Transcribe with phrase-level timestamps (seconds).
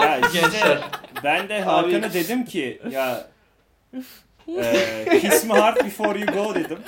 [0.00, 0.78] Ya işte gençler?
[1.24, 3.26] ben de Hakan'a dedim ki ya
[4.48, 6.78] e, kiss me hard before you go dedim.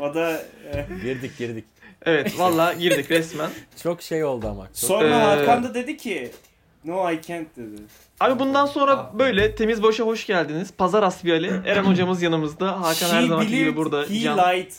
[0.00, 1.64] O da e, Girdik girdik.
[2.06, 3.50] Evet valla girdik resmen.
[3.82, 4.66] Çok şey oldu ama.
[4.66, 4.74] Çok...
[4.74, 6.30] sonra Ee, Hakan da dedi ki
[6.84, 7.82] no I can't dedi.
[8.20, 10.72] Abi bundan sonra böyle temiz boşa hoş geldiniz.
[10.72, 11.52] Pazar asbiyali.
[11.66, 12.80] Eren hocamız yanımızda.
[12.80, 14.02] Hakan her She zamanki gibi believed burada.
[14.02, 14.38] He Can.
[14.38, 14.72] lied.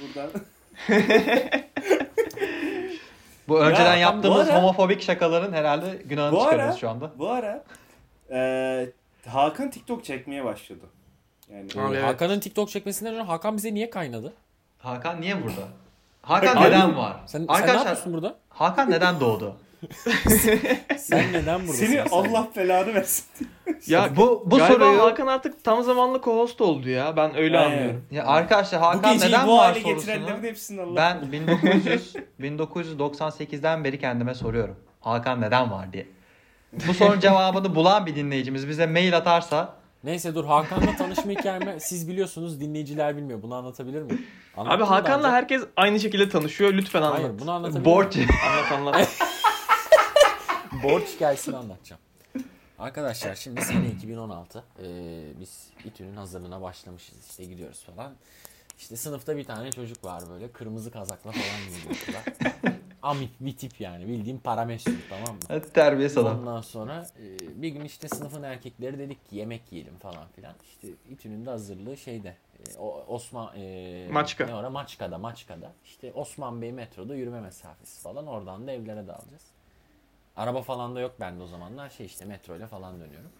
[0.00, 0.30] Buradan.
[3.48, 7.10] Bu önceden Ya, yaptığımız bu ara- homofobik şakaların herhalde günahını ara- çıkarıyoruz şu anda.
[7.18, 7.64] Bu ara
[8.30, 8.86] e,
[9.28, 10.84] Hakan TikTok çekmeye başladı.
[11.52, 12.04] Yani Abi evet.
[12.04, 14.32] Hakan'ın TikTok çekmesinden önce Hakan bize niye kaynadı?
[14.78, 15.68] Hakan niye burada?
[16.22, 17.16] Hakan neden var?
[17.26, 18.34] Sen, sen ne Arkadaşlar yapıyorsun burada?
[18.48, 19.56] Hakan neden doğdu?
[20.98, 21.86] Sen neden buradasın?
[21.86, 22.06] seni sen?
[22.10, 23.24] Allah belanı versin.
[23.86, 27.16] Ya bu bu Galiba soruyu Hakan artık tam zamanlı co-host oldu ya.
[27.16, 27.70] Ben öyle Aynen.
[27.76, 28.04] anlıyorum.
[28.10, 30.96] ya arkadaşlar Bu Hakan geceyi neden bu var hale sorusunu getirenlerin hepsinin Allah.
[30.96, 34.76] ben 1900 1998'den beri kendime soruyorum.
[35.00, 36.06] Hakan neden var diye.
[36.88, 42.08] Bu sorunun cevabını bulan bir dinleyicimiz bize mail atarsa Neyse dur Hakan'la tanışma hikayemi siz
[42.08, 43.42] biliyorsunuz dinleyiciler bilmiyor.
[43.42, 44.26] Bunu anlatabilir miyim?
[44.56, 45.36] Anlattım Abi Hakan'la önce?
[45.36, 46.72] herkes aynı şekilde tanışıyor.
[46.72, 47.18] Lütfen anlat.
[47.18, 48.16] Hayır bunu anlatabilir borç?
[48.16, 49.08] Anlat anlat.
[50.82, 52.02] Borç hikayesini anlatacağım.
[52.78, 54.64] Arkadaşlar şimdi sene 2016.
[54.82, 54.84] Ee,
[55.40, 57.28] biz İTÜ'nün hazırlığına başlamışız.
[57.30, 58.12] İşte gidiyoruz falan.
[58.78, 60.52] İşte sınıfta bir tane çocuk var böyle.
[60.52, 62.24] Kırmızı kazakla falan gidiyor.
[63.02, 64.08] Amip bir tip yani.
[64.08, 65.62] Bildiğim paramesür tamam mı?
[65.74, 66.38] terbiyesiz adam.
[66.38, 70.54] Ondan sonra e, bir gün işte sınıfın erkekleri dedik ki yemek yiyelim falan filan.
[70.64, 74.46] İşte İTÜ'nün de hazırlığı şeyde e, Osman e, Maçka.
[74.46, 75.72] Ne ora Maçka'da Maçka'da.
[75.84, 79.42] İşte Osman Bey metroda yürüme mesafesi falan oradan da evlere dağılacağız.
[80.36, 83.30] Araba falan da yok bende o zamanlar şey işte metro ile falan dönüyorum.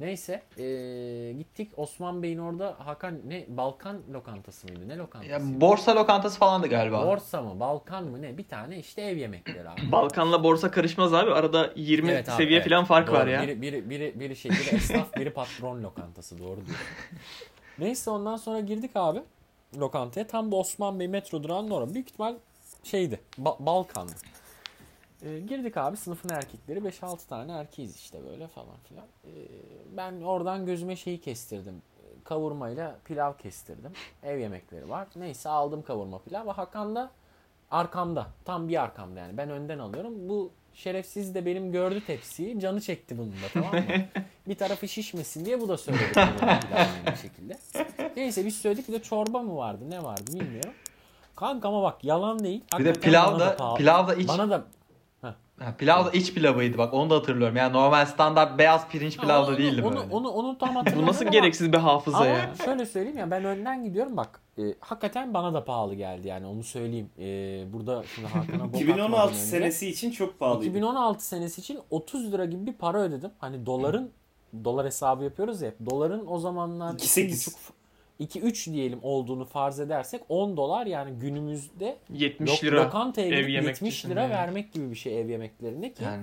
[0.00, 5.32] Neyse e, gittik Osman Bey'in orada Hakan ne Balkan lokantası mıydı ne lokantası?
[5.32, 7.06] Ya borsa lokantası falandı galiba.
[7.06, 9.80] Borsa mı Balkan mı ne bir tane işte ev yemekleri abi.
[9.92, 11.30] Balkan'la borsa karışmaz abi.
[11.30, 12.68] Arada 20 Evet abi, seviye evet.
[12.68, 13.16] falan fark Doğru.
[13.16, 13.42] var ya.
[13.42, 16.86] Biri, biri, biri, biri şey, biri esnaf, biri patron lokantası doğru diyorsun.
[17.78, 19.22] Neyse ondan sonra girdik abi
[19.78, 20.26] lokantaya.
[20.26, 21.94] Tam bu Osman Bey metro durağının orada.
[21.94, 22.34] Büyük ihtimal
[22.84, 24.12] şeydi, Ba- Balkan'dı.
[25.22, 29.04] Ee, girdik abi sınıfın erkekleri 5-6 tane erkeğiz işte böyle falan filan.
[29.24, 29.28] Ee,
[29.96, 31.82] ben oradan gözüme şeyi kestirdim.
[32.24, 33.92] Kavurmayla pilav kestirdim.
[34.22, 35.08] Ev yemekleri var.
[35.16, 36.46] Neyse aldım kavurma pilav.
[36.46, 37.10] Ve Hakan da
[37.70, 38.26] arkamda.
[38.44, 39.36] Tam bir arkamda yani.
[39.36, 40.28] Ben önden alıyorum.
[40.28, 42.60] Bu şerefsiz de benim gördü tepsiyi.
[42.60, 43.80] Canı çekti bunun da tamam mı?
[44.48, 46.20] bir tarafı şişmesin diye bu da söyledi.
[47.06, 47.58] aynı şekilde.
[48.16, 48.88] Neyse biz söyledik.
[48.88, 50.72] Bir de çorba mı vardı ne vardı bilmiyorum.
[51.36, 52.60] Kanka ama bak yalan değil.
[52.78, 53.78] Bir de Hakikaten pilav da pahalı.
[53.78, 54.64] pilav da iç Bana da
[55.64, 57.56] ha, pilav da iç pilavıydı bak onu da hatırlıyorum.
[57.56, 60.14] Yani normal standart beyaz pirinç pilav da değildi onu, böyle.
[60.14, 62.50] onu, onu tam Bu hatırlamıyorum nasıl ama- gereksiz bir hafıza Ama ya.
[62.64, 66.62] şöyle söyleyeyim ya ben önden gidiyorum bak e, hakikaten bana da pahalı geldi yani onu
[66.62, 67.10] söyleyeyim.
[67.18, 67.24] E,
[67.72, 70.70] burada şimdi Hakan'a bok 2016 atmadan önce- senesi için çok pahalıydı.
[70.70, 73.30] 2016 senesi için 30 lira gibi bir para ödedim.
[73.38, 74.10] Hani doların
[74.64, 75.90] dolar hesabı yapıyoruz ya hep.
[75.90, 77.56] Doların o zamanlar 2.8.
[78.20, 82.84] 2-3 diyelim olduğunu farz edersek 10 dolar yani günümüzde 70 lok- lira.
[82.84, 84.30] lokantaya ev gidip yemek 70 için lira yani.
[84.30, 86.22] vermek gibi bir şey ev yemeklerine ki Yani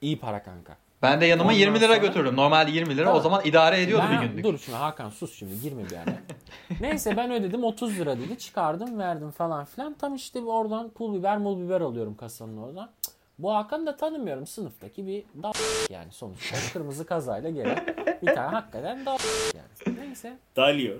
[0.00, 0.76] iyi para kanka.
[1.02, 2.36] ben de yanıma Ondan 20 lira sonra- götürdüm.
[2.36, 4.44] Normalde 20 lira o zaman idare ediyordu Ben- bir günlük.
[4.44, 6.14] Dur şimdi Hakan sus şimdi girme bir yana.
[6.80, 8.38] Neyse ben ödedim 30 lira dedi.
[8.38, 9.94] Çıkardım verdim falan filan.
[9.94, 12.90] Tam işte oradan pul biber mul biber alıyorum kasanın oradan.
[13.02, 15.52] Cık, Bu Hakan'ı da tanımıyorum sınıftaki bir dal
[15.90, 17.86] yani sonuçta kırmızı kazayla gelen
[18.22, 19.18] bir tane hakikaten dal
[19.56, 19.67] yani.
[20.24, 20.94] Neyse Dalio.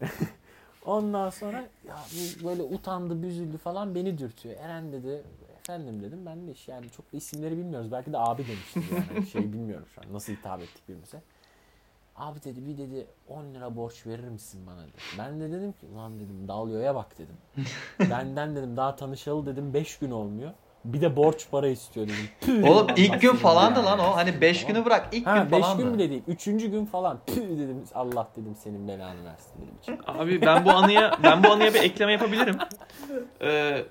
[0.86, 4.54] ondan sonra ya bu böyle utandı büzüldü falan beni dürtüyor.
[4.60, 5.22] Eren dedi
[5.58, 7.92] efendim dedim ben de iş- yani çok da isimleri bilmiyoruz.
[7.92, 11.22] Belki de abi demiştim yani şey bilmiyorum şu an nasıl hitap ettik birbirimize.
[12.16, 14.92] Abi dedi bir dedi 10 lira borç verir misin bana dedi.
[15.18, 17.36] Ben de dedim ki ulan dedim Dalyo'ya bak dedim.
[18.10, 20.50] Benden dedim daha tanışalı dedim 5 gün olmuyor.
[20.84, 22.28] Bir de borç para istiyor dedim.
[22.40, 23.86] Püh Oğlum dedim, ilk gün seni falandı yani.
[23.86, 24.16] lan o.
[24.16, 24.74] Hani 5 Tamam.
[24.74, 25.82] günü bırak ilk Ha gün 5 falandı.
[25.82, 26.22] gün bile değil.
[26.28, 26.44] 3.
[26.44, 27.20] gün falan.
[27.26, 29.74] Püh dedim Allah dedim senin belanı versin dedim.
[29.82, 29.98] içim.
[30.06, 32.56] Abi ben bu anıya ben bu anıya bir ekleme yapabilirim.
[33.42, 33.84] Ee,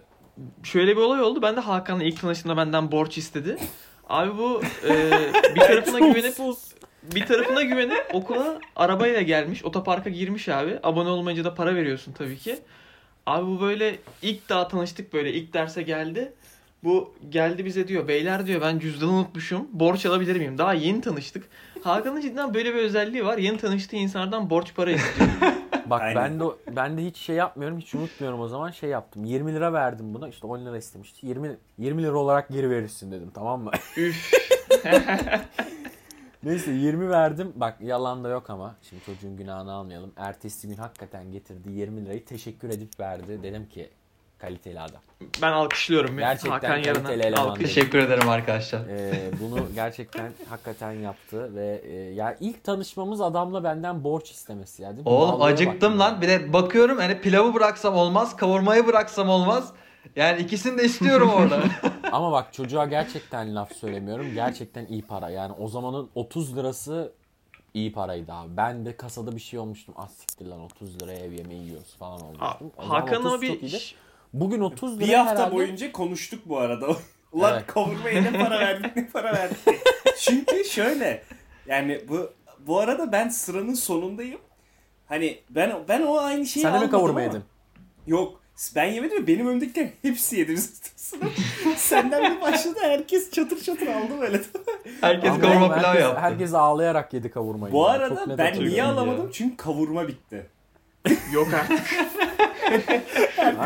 [0.64, 1.42] şöyle bir olay oldu.
[1.42, 3.58] Ben de Hakan'la ilk tanıştığımda benden borç istedi.
[4.10, 5.12] Abi bu e,
[5.56, 6.36] bir tarafına güvenip
[7.04, 9.66] bir tarafına güvenip okula arabayla gelmiş.
[9.66, 10.80] Otoparka girmiş abi.
[10.84, 12.60] Abone olmayınca da para veriyorsun tabii ki.
[13.26, 16.34] Abi bu böyle ilk daha tanıştık böyle ilk derse geldi.
[16.84, 20.58] Bu geldi bize diyor beyler diyor ben cüzdanı unutmuşum borç alabilir miyim?
[20.58, 21.50] Daha yeni tanıştık.
[21.84, 23.38] Hakan'ın cidden böyle bir özelliği var.
[23.38, 25.30] Yeni tanıştığı insanlardan borç para istiyor.
[25.86, 26.16] Bak Aynen.
[26.16, 26.44] ben de
[26.76, 29.26] ben de hiç şey yapmıyorum, hiç unutmuyorum o zaman şey yaptım.
[29.26, 30.30] 20 lira verdim buna.
[30.30, 31.28] işte 10 lira istemişti.
[31.28, 33.72] 20 20 lira olarak geri verirsin dedim tamam mı?
[33.98, 34.32] Üf.
[36.44, 37.54] Neyse 20 verdim.
[37.56, 38.76] Bak yalan da yok ama.
[38.90, 40.12] Şimdi çocuğun günahını almayalım.
[40.18, 43.44] Ertesi gün hakikaten getirdi 20 lirayı teşekkür edip verdi.
[43.44, 43.90] Dedim ki
[44.44, 45.02] kaliteli adam.
[45.42, 46.20] Ben alkışlıyorum.
[46.20, 46.28] ya.
[46.28, 47.48] Gerçekten Hakan Yarın'a kaliteli eleman.
[47.48, 47.64] alkış.
[47.76, 48.80] Teşekkür ederim arkadaşlar.
[48.90, 54.90] Ee, bunu gerçekten hakikaten yaptı ve e, ya ilk tanışmamız adamla benden borç istemesi ya
[54.90, 55.10] değil mi?
[55.10, 56.00] Oğlum Vallahi acıktım bak.
[56.00, 56.22] lan.
[56.22, 59.74] Bir de bakıyorum hani pilavı bıraksam olmaz, kavurmayı bıraksam olmaz.
[60.16, 61.64] Yani ikisini de istiyorum orada.
[62.12, 64.34] Ama bak çocuğa gerçekten laf söylemiyorum.
[64.34, 65.30] Gerçekten iyi para.
[65.30, 67.14] Yani o zamanın 30 lirası
[67.74, 68.58] iyi paraydı abi.
[68.58, 69.94] Ben de kasada bir şey olmuştum.
[69.98, 72.72] Az siktir lan 30 liraya ev yemeği yiyoruz falan olmuştum.
[72.78, 73.80] O zaman Hakan'ın 30 o bir çok iyiydi.
[74.34, 75.56] Bugün 30 lira Bir hafta herhalde.
[75.56, 76.88] boyunca konuştuk bu arada.
[77.32, 77.68] Ulan Evet.
[77.68, 79.58] kavurmaya ne para verdik ne para verdik.
[80.20, 81.24] Çünkü şöyle
[81.68, 84.40] yani bu bu arada ben sıranın sonundayım.
[85.06, 87.44] Hani ben ben o aynı şeyi Sen de mi kavurma yedin?
[88.08, 88.42] Yok
[88.76, 90.58] ben yemedim ve benim önümdekiler hepsi yedi.
[90.96, 91.38] Sınıf
[91.78, 94.42] Senden bir başladı herkes çatır çatır aldı böyle.
[95.02, 96.22] Herkes Ama kavurma pilav yaptı.
[96.22, 97.74] Herkes ağlayarak yedi kavurmayı.
[97.74, 97.88] Bu ya.
[97.88, 98.88] arada ben niye ya.
[98.92, 99.30] alamadım?
[99.34, 100.50] Çünkü kavurma bitti.
[101.34, 101.80] Yok artık.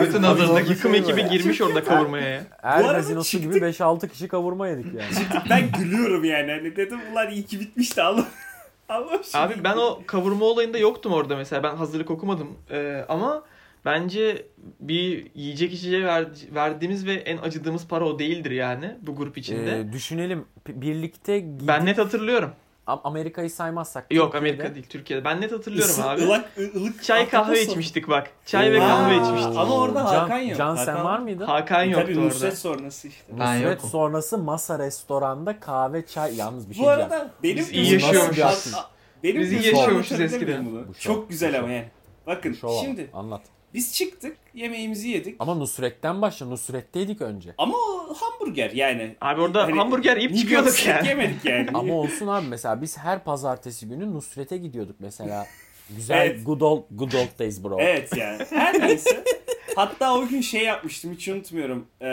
[0.01, 2.43] Bütün hazırlık Yıkım şey ekibi girmiş orada kavurmaya ya.
[2.63, 3.79] Er Bu arada gazinosu gibi çıktık.
[3.81, 5.43] 5-6 kişi kavurma yedik yani.
[5.49, 6.51] Ben gülüyorum yani.
[6.51, 8.25] Hani dedim ulan iyi ki bitmişti Allah.
[8.89, 11.63] Allah Abi ben o kavurma olayında yoktum orada mesela.
[11.63, 12.47] Ben hazırlık okumadım.
[12.71, 13.43] Ee, ama
[13.85, 14.45] bence
[14.79, 19.79] bir yiyecek içeceğe ver- verdiğimiz ve en acıdığımız para o değildir yani bu grup içinde.
[19.79, 22.51] Ee, düşünelim p- birlikte gidip ben net hatırlıyorum.
[22.87, 24.13] Am- Amerika'yı saymazsak.
[24.13, 25.25] Yok Türkiye'de- Amerika değil Türkiye'de.
[25.25, 26.21] Ben net hatırlıyorum Isı- abi.
[26.21, 26.43] ı-
[26.75, 28.31] ılık Çay kahve ahtapot içmiştik bak.
[28.45, 29.57] Çay ve Aa, kahve içmiştik.
[29.57, 30.57] Ama orada Can- Hakan yok.
[30.57, 31.45] Can Hakan- sen var mıydın?
[31.45, 32.21] Hakan Tabii yoktu orada.
[32.25, 33.23] Nusret sonrası işte.
[33.39, 33.89] Ben Nusret yokum.
[33.89, 37.11] sonrası masa restoranda kahve çay yalnız bir şey Bu diyeceğim.
[37.11, 38.73] arada benim Biz iyi yaşıyormuşuz.
[38.73, 38.89] A-
[39.23, 40.67] Benim Biz iyi yaşıyormuşuz eskiden.
[40.99, 41.89] Çok güzel ama yani.
[42.27, 43.41] Bakın şimdi anlat.
[43.73, 45.35] Biz çıktık yemeğimizi yedik.
[45.39, 46.45] Ama Nusret'ten başla.
[46.45, 47.55] Nusret'teydik önce.
[47.57, 49.15] Ama o hamburger yani.
[49.21, 51.07] Abi orada Hani hamburger yiyip çıkıyorduk yani.
[51.07, 51.69] yemedik yani.
[51.73, 55.47] Ama olsun abi mesela biz her pazartesi günü Nusret'e gidiyorduk mesela.
[55.97, 56.45] Güzel Evet.
[56.45, 57.77] good old good old days bro.
[57.79, 58.43] Evet yani.
[58.49, 59.23] Her neyse.
[59.75, 61.87] Hatta o gün şey yapmıştım hiç unutmuyorum.
[62.01, 62.05] Ee,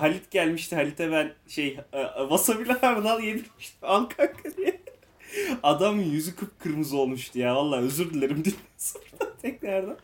[0.00, 0.76] Halit gelmişti.
[0.76, 3.78] Halit'e ben şey e, wasabi'li hardal yedirmiştim.
[3.82, 4.80] Al kanka diye.
[5.62, 7.56] Adamın yüzü kıpkırmızı olmuştu ya.
[7.56, 9.96] Vallahi özür dilerim dinle sonra tekrardan.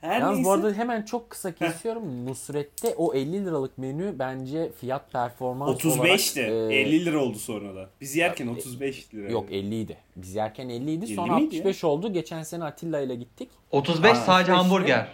[0.00, 0.48] Her Yalnız neyse.
[0.48, 2.26] bu arada hemen çok kısa kesiyorum.
[2.26, 6.50] Nusret'te o 50 liralık menü bence fiyat performans 35'ti.
[6.52, 7.90] olarak, e, 50 lira oldu sonra da.
[8.00, 9.30] Biz yerken 35 lira.
[9.30, 9.96] Yok 50 idi.
[10.16, 11.04] Biz yerken 50 idi.
[11.04, 12.12] 50 Sonra miydi 65 oldu.
[12.12, 13.48] Geçen sene Atilla ile gittik.
[13.70, 15.06] 35 Aa, sadece 35 hamburger.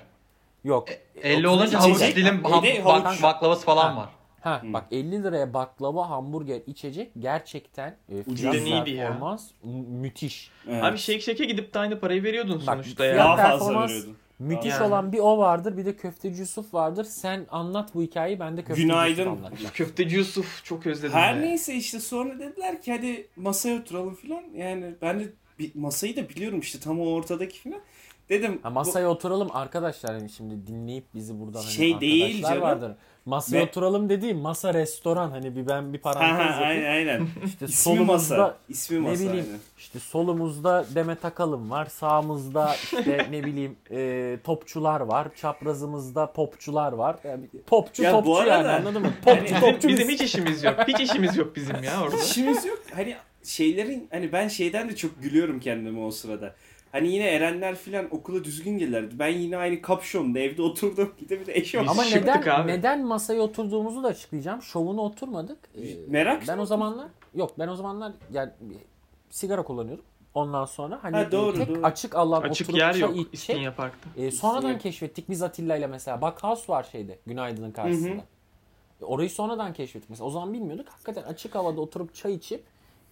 [0.65, 0.89] Yok.
[1.23, 1.83] 50 35 olunca içecek.
[2.03, 3.97] havuç dilim ham- bak- baklavası falan Ha.
[3.97, 4.09] var.
[4.41, 4.73] Ha Hmm.
[4.73, 8.41] bak 50 liraya baklava, hamburger, içecek gerçekten e, Ucuz.
[8.65, 9.07] fiyat ya.
[9.09, 10.51] performans mü- müthiş.
[10.69, 10.85] Evet.
[10.85, 13.17] Abi Shake Shack'e gidip de aynı parayı veriyordun Bak, sonuçta ya.
[13.19, 14.17] daha fazla performans- veriyordun.
[14.39, 14.85] Müthiş Yani.
[14.87, 15.77] olan bir o vardır.
[15.77, 17.05] Bir de Köfteci Yusuf vardır.
[17.05, 19.23] Sen anlat bu hikayeyi ben de Köfteci Günaydın.
[19.23, 19.75] Yusuf anlatacağım.
[19.75, 21.41] Köfteci Yusuf çok özledim Her ya.
[21.41, 24.43] neyse işte sonra dediler ki hadi masaya oturalım filan.
[24.57, 27.81] Yani ben de bir masayı da biliyorum işte tam o ortadaki filan.
[28.29, 32.49] Dedim Ha, bu- masaya oturalım arkadaşlar hani şimdi dinleyip bizi buradan hani Şey değil arkadaşlar
[32.51, 32.63] canım.
[32.63, 32.97] vardır.
[33.27, 36.85] Masaya Ve- oturalım dediğim masa restoran hani bir ben bir parantez ha, yapayım.
[36.87, 37.21] aynen aynen.
[37.45, 38.57] İşte İsmi solumuzda masa.
[38.69, 39.15] İsmi ne masa.
[39.25, 39.61] bileyim aynen.
[39.79, 41.87] işte solumuzda Demet Akalın var.
[41.87, 45.29] Sağımızda işte ne bileyim e, topçular var.
[45.37, 47.17] Çaprazımızda popçular var.
[47.25, 49.13] Yani popçu Ya topçu arada- yani anladın mı?
[49.25, 50.15] Popçu Hani- topçu Bizim biz.
[50.15, 50.75] hiç işimiz yok.
[50.89, 52.17] Hiç işimiz yok bizim ya orada.
[52.17, 52.79] İşimiz yok.
[52.95, 56.55] Hani şeylerin hani ben şeyden de çok gülüyorum kendime o sırada.
[56.93, 59.15] Hani yine Erenler filan okula düzgün gelirdi.
[59.19, 61.15] Ben yine aynı kapşonla evde oturdum.
[61.23, 61.93] Bir de bir de eşofman.
[61.93, 62.73] Ama neden abi.
[62.73, 64.63] neden masaya oturduğumuzu da açıklayacağım.
[64.63, 65.59] Şovuna oturmadık.
[65.79, 68.51] Ee, Merak Ben o zamanlar yok ben o zamanlar yani
[69.31, 70.05] sigara kullanıyordum.
[70.35, 71.81] Ondan sonra hani Ha, doğru, tek doğru.
[71.87, 73.35] açık alan Açık oturup yer çay yok içecek.
[73.35, 74.09] İstinye Park'ta.
[74.23, 74.79] Ee, sonradan İstinye.
[74.79, 76.21] keşfettik biz Atilla ile mesela.
[76.21, 78.09] Backhouse var şeyde Günaydın'ın karşısında.
[78.15, 78.23] Hı
[79.03, 80.11] E, Orayı sonradan keşfettik.
[80.11, 80.89] Mesela o zaman bilmiyorduk.
[80.89, 82.65] Hakikaten açık havada oturup çay içip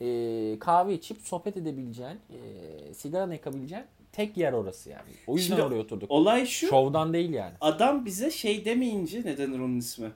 [0.05, 5.03] e, kahve içip sohbet edebileceğin, e, sigara yakabileceğin tek yer orası yani.
[5.27, 6.11] O yüzden Şimdi oraya oturduk.
[6.11, 6.67] Olay şu.
[6.67, 7.53] Şovdan değil yani.
[7.61, 10.11] Adam bize şey demeyince ne denir onun ismi?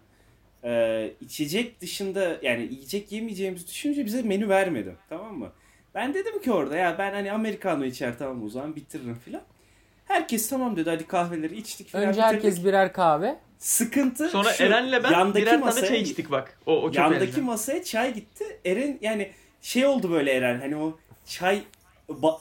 [0.64, 4.96] Ee, içecek dışında yani yiyecek yemeyeceğimizi düşününce bize menü vermedi.
[5.08, 5.52] Tamam mı?
[5.94, 9.42] Ben dedim ki orada ya ben hani americano içer tamam o zaman bitiririm filan.
[10.04, 12.04] Herkes tamam dedi hadi kahveleri içtik filan.
[12.04, 12.34] Önce bitirdik.
[12.34, 13.38] herkes birer kahve.
[13.58, 16.58] sıkıntı Sonra şu, Eren'le ben yandaki birer tane masaya- çay içtik bak.
[16.66, 17.40] O, o çok Yandaki önemli.
[17.40, 18.44] masaya çay gitti.
[18.64, 19.30] Eren yani
[19.62, 21.62] şey oldu böyle Eren hani o çay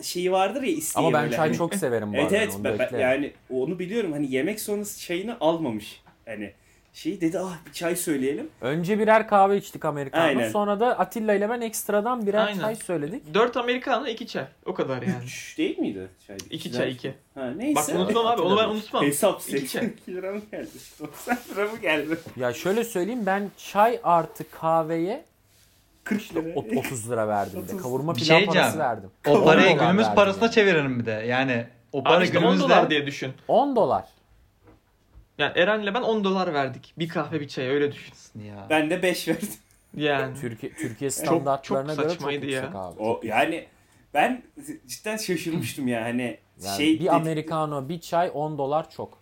[0.02, 1.36] şeyi vardır ya isteği Ama ben böyle.
[1.36, 2.38] çay Hani- çok severim bu Evet arada.
[2.38, 3.00] evet onu ben- ben- beklerim.
[3.04, 6.02] yani onu biliyorum hani yemek sonrası çayını almamış.
[6.26, 6.54] Hani
[6.94, 8.50] şey dedi ah bir çay söyleyelim.
[8.62, 10.24] Önce birer kahve içtik Amerikan'da.
[10.24, 10.50] Aynen.
[10.50, 12.60] Sonra da Atilla ile ben ekstradan birer Aynen.
[12.62, 13.34] çay söyledik.
[13.34, 14.46] 4 Americano 2 çay.
[14.66, 15.24] O kadar yani.
[15.26, 16.38] Üç değil miydi çay?
[16.50, 16.82] 2 Güzel.
[16.84, 17.14] çay 2.
[17.36, 17.76] Ha neyse.
[17.76, 19.04] Bak unutmam abi onu ben unutmam.
[19.06, 19.60] Hesap İki çay.
[19.60, 20.70] 82 lira mı geldi?
[21.00, 22.18] 90 lira mı geldi?
[22.38, 25.26] Ya şöyle söyleyeyim ben çay artı kahveye
[26.08, 26.54] 40 lira.
[26.56, 27.74] ot- 30 lira verdim de.
[27.74, 27.82] 30.
[27.82, 29.10] Kavurma Bir pilav şey parası verdim.
[29.28, 31.12] O 10 parayı günümüz parasına çeviririm bir de.
[31.12, 33.34] Yani o para Abi işte 10 günümüzde dolar diye düşün.
[33.48, 34.04] 10 dolar.
[35.38, 36.94] Yani Eren'le ben 10 dolar verdik.
[37.00, 38.14] Bir kahve bir çay öyle düşün.
[38.48, 38.68] Ya.
[38.70, 39.50] Ben de 5 verdim.
[39.98, 40.36] Yani.
[40.42, 42.52] Türkiye Türkiye standartlarına çok göre çok saçmaydı ya.
[42.62, 43.00] yüksek abi.
[43.00, 43.66] O yani
[44.14, 44.44] ben
[44.88, 49.18] cidden şaşırmıştım ya hani Yani şey bir americano, bir çay 10 dolar çok.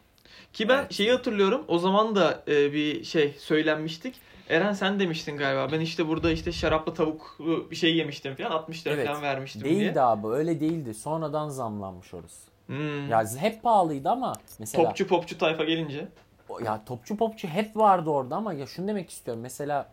[0.54, 0.94] Ki ben Evet.
[0.94, 1.66] şeyi hatırlıyorum.
[1.68, 4.16] O zaman da e, bir şey söylenmiştik.
[4.50, 5.72] Eren sen demiştin galiba.
[5.72, 8.52] Ben işte burada işte şaraplı tavuklu bir şey yemiştim falan.
[8.52, 9.08] 60 lira Evet.
[9.08, 10.02] falan vermiştim Değildi diye.
[10.02, 10.94] abi öyle değildi.
[10.94, 12.52] Sonradan zamlanmış orası.
[12.68, 13.10] Hmm.
[13.10, 16.08] Ya hep pahalıydı ama mesela Popçu popçu tayfa gelince.
[16.66, 19.44] ya topçu popçu hep vardı orada ama ya şunu demek istiyorum.
[19.44, 19.90] Mesela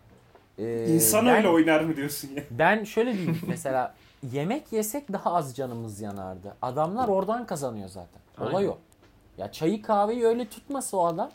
[0.59, 2.43] e, insan ben, öyle oynar mı diyorsun ya?
[2.51, 3.95] Ben şöyle diyeyim mesela
[4.33, 6.55] yemek yesek daha az canımız yanardı.
[6.63, 8.21] Adamlar oradan kazanıyor zaten.
[8.41, 8.69] Olay Aynen.
[8.69, 8.79] o.
[9.39, 11.31] Ya çayı kahveyi öyle tutmasa o adam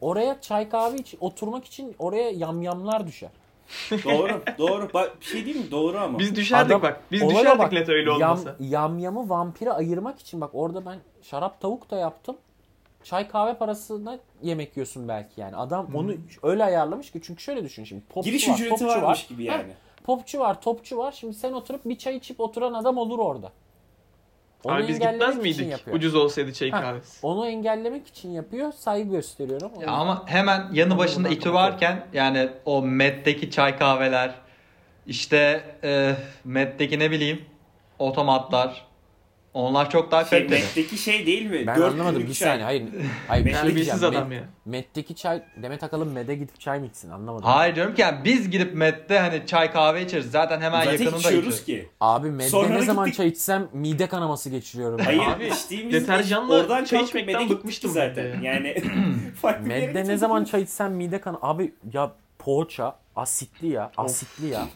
[0.00, 3.30] oraya çay kahve için oturmak için oraya yamyamlar düşer.
[3.90, 4.88] doğru, doğru.
[4.94, 5.70] Bak bir şey diyeyim mi?
[5.70, 6.18] Doğru ama.
[6.18, 7.00] Biz düşerdik Adam- bak.
[7.12, 8.56] Biz düşerdik bak, net öyle yam, olmasa.
[8.60, 12.36] yamyamı vampire ayırmak için bak orada ben şarap tavuk da yaptım.
[13.04, 15.56] Çay kahve parasına yemek yiyorsun belki yani.
[15.56, 16.12] Adam onu
[16.42, 18.02] öyle ayarlamış ki çünkü şöyle düşün şimdi.
[18.08, 19.26] Popçu Giriş var, ücreti topçu varmış var.
[19.28, 19.72] gibi Ha, yani.
[20.04, 21.12] popçu var, topçu var.
[21.12, 23.52] Şimdi sen oturup bir çay içip oturan adam olur orada.
[24.64, 25.78] Onu Abi biz engellemek gitmez için miydik?
[25.78, 25.96] yapıyor.
[25.96, 27.26] Ucuz olsaydı çay Ha, kahvesi.
[27.26, 28.72] Onu engellemek için yapıyor.
[28.72, 29.70] Saygı gösteriyorum.
[29.80, 34.34] Ya ama hemen yanı başında İTÜ varken yani o MED'deki çay kahveler
[35.06, 37.44] işte e, MED'deki ne bileyim
[37.98, 38.86] otomatlar
[39.54, 40.60] onlar çok daha Şey, kaliteli.
[40.60, 41.66] Met'teki şey değil mi?
[41.66, 42.48] ben Dört anlamadım bir çay.
[42.48, 42.64] saniye.
[42.64, 42.84] Hayır.
[43.28, 44.04] Hayır bir şey diyeceğim.
[44.04, 44.44] adam ya.
[44.64, 47.44] Met'teki çay Demet Akalın Med'e gidip çay mı içsin anlamadım.
[47.44, 50.30] Hayır diyorum ki yani biz gidip MED'de hani çay kahve içeriz.
[50.30, 51.88] Zaten hemen Zaten yakınında içiyoruz ki.
[52.00, 53.16] Abi Med'de Sonra ne zaman gittik.
[53.16, 54.98] çay içsem mide kanaması geçiriyorum.
[55.04, 58.40] Hayır Abi, içtiğimizde deterjanla oradan çay içmekten bıkmıştım zaten.
[58.42, 58.74] Yani
[59.62, 64.66] Med'de ne zaman çay içsem mide kan abi ya poğaça asitli ya asitli ya.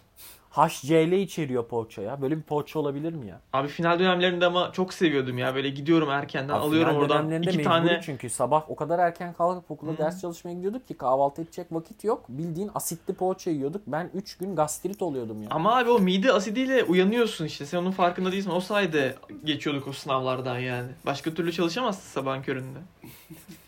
[0.59, 2.23] HCl içeriyor poğaça ya.
[2.23, 3.41] Böyle bir poğaça olabilir mi ya?
[3.53, 5.55] Abi final dönemlerinde ama çok seviyordum ya.
[5.55, 8.01] Böyle gidiyorum erkenden Abi alıyorum final oradan dönemlerinde iki tane.
[8.05, 9.99] çünkü sabah o kadar erken kalkıp okula Hı.
[9.99, 12.25] ders çalışmaya gidiyorduk ki kahvaltı edecek vakit yok.
[12.29, 13.83] Bildiğin asitli poğaça yiyorduk.
[13.87, 15.49] Ben 3 gün gastrit oluyordum ya.
[15.51, 17.67] Ama abi o mide asidiyle uyanıyorsun işte.
[17.67, 18.51] Sen onun farkında değilsin.
[18.51, 20.89] O sayede geçiyorduk o sınavlardan yani.
[21.07, 22.79] Başka türlü çalışamazsın sabahın köründe.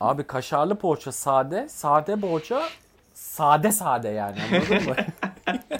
[0.00, 2.62] Abi kaşarlı poğaça sade, sade poğaça
[3.14, 4.96] sade sade yani anladın mı?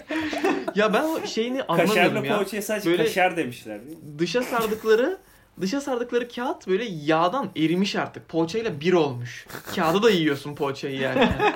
[0.75, 2.35] Ya ben o şeyini anlamıyorum Kaşarlı ya.
[2.37, 4.19] poğaçaya sadece Böyle- kaşar demişler değil mi?
[4.19, 5.17] Dışa sardıkları
[5.61, 8.29] dışa sardıkları kağıt böyle yağdan erimiş artık.
[8.29, 9.45] Poğaçayla bir olmuş.
[9.75, 11.33] Kağıdı da yiyorsun poğaçayı yerken.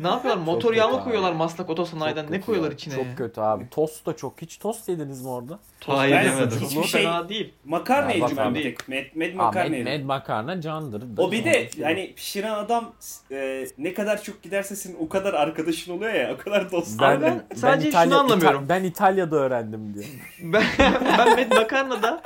[0.00, 0.42] ne yapıyorlar?
[0.42, 2.22] Motor yağı mı koyuyorlar Maslak Otosanay'dan?
[2.22, 2.74] Çok Ne koyuyorlar ya.
[2.74, 3.68] içine Çok kötü abi.
[3.70, 4.42] Tost da çok.
[4.42, 5.58] Hiç tost yediniz mi orada?
[5.86, 6.58] Hayır Ben demedim.
[6.60, 7.54] hiçbir şey fena değil.
[7.64, 8.88] makarna yedim ben tek.
[8.88, 11.02] Med, med Aa, makarna med, med makarna candır.
[11.18, 12.92] O bir de hani pişiren adam
[13.30, 17.02] e, ne kadar çok giderse senin o kadar arkadaşın oluyor ya o kadar dost.
[17.02, 18.64] Abi ben sadece şunu anlamıyorum.
[18.64, 20.04] İta- ben İtalya'da öğrendim diyor.
[20.42, 20.62] Ben,
[21.18, 22.22] ben Med Makarna'da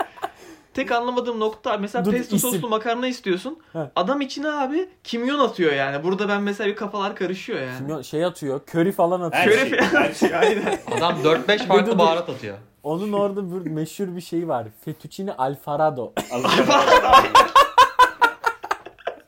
[0.74, 2.50] tek anlamadığım nokta mesela Dur, pesto isim.
[2.50, 3.58] soslu makarna istiyorsun.
[3.72, 3.78] He.
[3.96, 6.04] Adam içine abi kimyon atıyor yani.
[6.04, 7.78] Burada ben mesela bir kafalar karışıyor yani.
[7.78, 9.56] Kimyon şey atıyor, köri falan atıyor.
[9.56, 10.36] Her şey, her şey.
[10.36, 10.78] Aynen.
[10.96, 12.58] Adam 4-5 Dur, dur, farklı baharat atıyor.
[12.82, 14.66] Onun orada bir meşhur bir şey var.
[14.84, 16.12] Fettuccine Alfredo.
[16.32, 16.50] Allah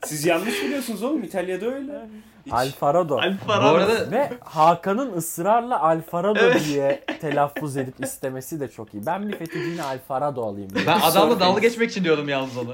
[0.05, 2.09] Siz yanlış biliyorsunuz oğlum İtalya'da öyle.
[2.45, 3.09] Hiç- Alfredo.
[3.09, 3.65] Bu Alfaro.
[3.75, 6.65] arada Ve Hakan'ın ısrarla Alfredo Evet.
[6.67, 9.05] diye telaffuz edip istemesi de çok iyi.
[9.05, 10.87] Ben bir Fettuccine Alfredo alayım diye.
[10.87, 12.73] ben adamla dalga geçmek için diyordum yalnız onu.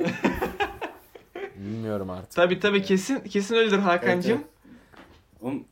[1.55, 2.31] Bilmiyorum artık.
[2.31, 4.37] Tabii tabii kesin kesin öyledir Hakan'cığım.
[4.37, 4.47] Evet,
[5.41, 5.63] Oğlum,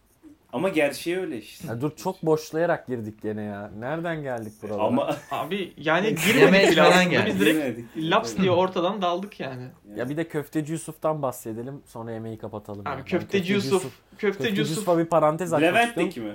[0.53, 1.67] ama gerçeği öyle işte.
[1.67, 3.71] Ya dur çok boşlayarak girdik gene ya.
[3.79, 4.81] Nereden geldik buralara?
[4.83, 7.03] Ama Abi yani girmedik bile içmeden aslında.
[7.03, 7.25] geldi.
[7.27, 7.85] Biz direkt Yemedik.
[7.97, 9.63] laps diye ortadan daldık yani.
[9.95, 11.81] Ya bir de köfteci Yusuf'tan bahsedelim.
[11.85, 12.81] Sonra yemeği kapatalım.
[12.81, 12.97] Abi yani.
[12.99, 14.75] Ben köfteci Yusuf, köfteci Köfteci Yusuf.
[14.77, 15.91] Yusuf'a bir parantez açmak istiyorum.
[15.97, 16.33] Levent'teki mi?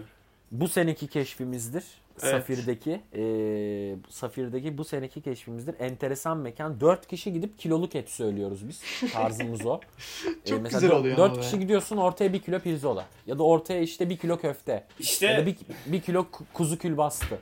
[0.53, 1.85] Bu seneki keşfimizdir.
[2.23, 2.31] Evet.
[2.31, 3.01] Safir'deki.
[3.15, 5.75] Ee, Safir'deki bu seneki keşfimizdir.
[5.81, 6.81] Enteresan mekan.
[6.81, 8.83] 4 kişi gidip kiloluk et söylüyoruz biz.
[9.13, 9.81] Tarzımız o.
[10.45, 13.07] Çok mesela güzel oluyor Dört kişi gidiyorsun ortaya bir kilo pirzola.
[13.27, 14.73] Ya da ortaya işte bir kilo köfte.
[14.73, 15.57] Ya da İşte bir,
[15.93, 17.39] bir kilo ku- kuzu külbastı.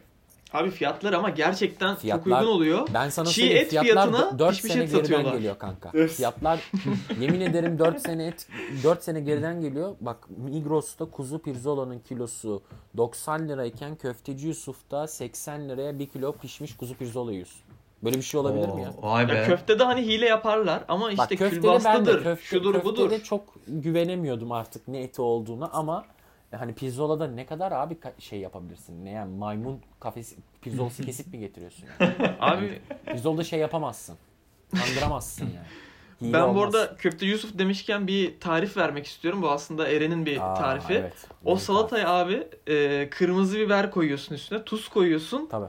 [0.53, 2.89] Abi fiyatlar ama gerçekten çok Fiyatlar- uygun oluyor.
[2.95, 5.35] Ben sana Çiğ söyleyeyim et fiyatlar fiyatına 4 pişmiş sene et geriden satıyorlar.
[5.35, 5.91] geliyor kanka.
[5.95, 6.11] Evet.
[6.11, 6.61] Fiyatlar
[7.21, 8.49] yemin ederim 4 sene et
[8.85, 9.95] 4 sene geriden geliyor.
[10.01, 12.63] Bak Migros'ta kuzu pirzolanın kilosu
[12.97, 17.61] 90 lirayken köfteci Yusuf'ta 80 liraya 1 kilo pişmiş kuzu pirzola yiyorsun.
[18.05, 18.93] Böyle bir şey olabilir mi ya?
[19.03, 19.45] Oo, Vay Ya be.
[19.47, 23.19] köftede hani hile yaparlar ama işte Bak köftede ben de külbastıdır, köfte, şudur köftede budur.
[23.25, 26.05] çok güvenemiyordum artık ne eti olduğuna ama
[26.59, 29.05] hani pirzolada ne kadar abi ka- şey yapabilirsin?
[29.05, 32.15] Ne yani maymun kafesi pirzolası kesip mi getiriyorsun yani?
[32.41, 34.17] Abi Pirzolada şey yapamazsın.
[34.77, 35.67] Kandıramazsın yani.
[36.21, 36.75] Hile ben bu olmaz.
[36.75, 39.43] arada köfte Yusuf demişken bir tarif vermek istiyorum.
[39.43, 40.93] Bu aslında Eren'in bir Aa, tarifi.
[40.95, 41.13] evet.
[41.45, 45.49] O salataya abi e, kırmızı biber koyuyorsun üstüne, tuz koyuyorsun.
[45.51, 45.67] Tabii.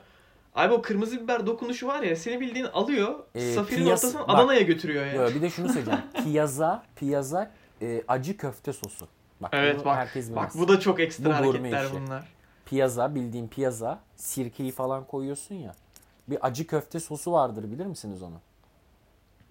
[0.56, 4.62] Abi o kırmızı biber dokunuşu var ya seni bildiğin alıyor, Ee, Safir'in piyas- ortasından Adana'ya
[4.62, 5.14] götürüyor ya.
[5.14, 6.00] Yo, bir de şunu söyleyeceğim.
[6.24, 9.08] Piyaza, piyaza e, acı köfte sosu.
[9.42, 9.98] Bak, Evet bak.
[9.98, 11.94] herkes Bak bu da çok ekstra Bu hareketler işi.
[11.94, 12.24] bunlar.
[12.66, 15.76] Piyaza bildiğin piyaza sirkeyi falan koyuyorsun ya.
[16.28, 18.36] Bir acı köfte sosu vardır bilir misiniz onu?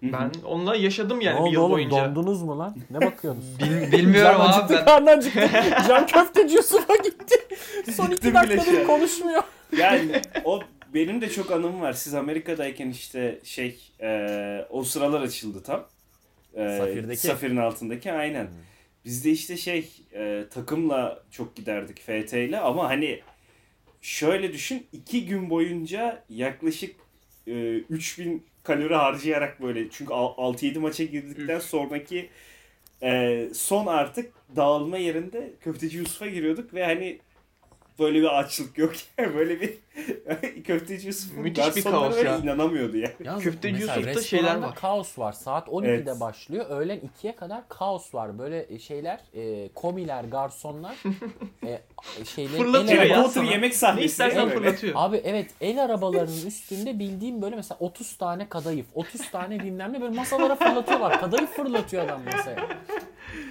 [0.01, 1.97] Ben onunla yaşadım yani ne bir yıl oğlum boyunca.
[2.15, 2.75] dondunuz mu lan?
[2.89, 3.45] Ne bakıyorsunuz?
[3.59, 4.85] Bil- bilmiyorum Can abi acıktı, ben.
[4.85, 5.49] karnı acıktı.
[5.87, 7.35] Can köfteci Yusuf'a gitti.
[7.93, 8.83] Son iki dakikadır şey.
[8.83, 9.43] konuşmuyor.
[9.77, 10.59] Yani o
[10.93, 11.93] benim de çok anım var.
[11.93, 15.83] Siz Amerika'dayken işte şey e, o sıralar açıldı tam.
[16.53, 17.19] E, Safir'deki.
[17.27, 18.47] Safir'in altındaki aynen.
[19.05, 23.19] Biz de işte şey e, takımla çok giderdik FT ile ama hani
[24.01, 26.95] şöyle düşün iki gün boyunca yaklaşık
[27.47, 32.29] e, 3000 kalori harcayarak böyle çünkü al- 6-7 maça girdikten sonraki
[33.03, 37.19] e, son artık dağılma yerinde köfteci Yusuf'a giriyorduk ve hani
[37.99, 39.73] böyle bir açlık yok yani böyle bir
[40.63, 42.37] köfteci Yusuf'un Müthiş bir kaos böyle ya.
[42.37, 43.13] inanamıyordu yani.
[43.23, 44.75] Yalnız Köfteci mesela Yusuf'ta şeyler var.
[44.75, 45.31] kaos var.
[45.33, 46.19] Saat 12'de Evet.
[46.19, 46.65] başlıyor.
[46.69, 48.39] Öğlen 2'ye kadar kaos var.
[48.39, 50.95] Böyle şeyler, e, komiler, garsonlar
[51.65, 51.81] e,
[52.25, 53.51] şeyleri Fırlatıyor el ya araba- Otur sana.
[53.51, 54.59] yemek Ne sahnesi istersen mi böyle?
[54.59, 54.93] fırlatıyor.
[54.97, 60.01] Abi evet el arabalarının üstünde bildiğim böyle mesela 30 tane kadayıf, 30 tane bilmem ne
[60.01, 61.19] böyle masalara fırlatıyorlar.
[61.19, 62.67] Kadayıf fırlatıyor adam masaya.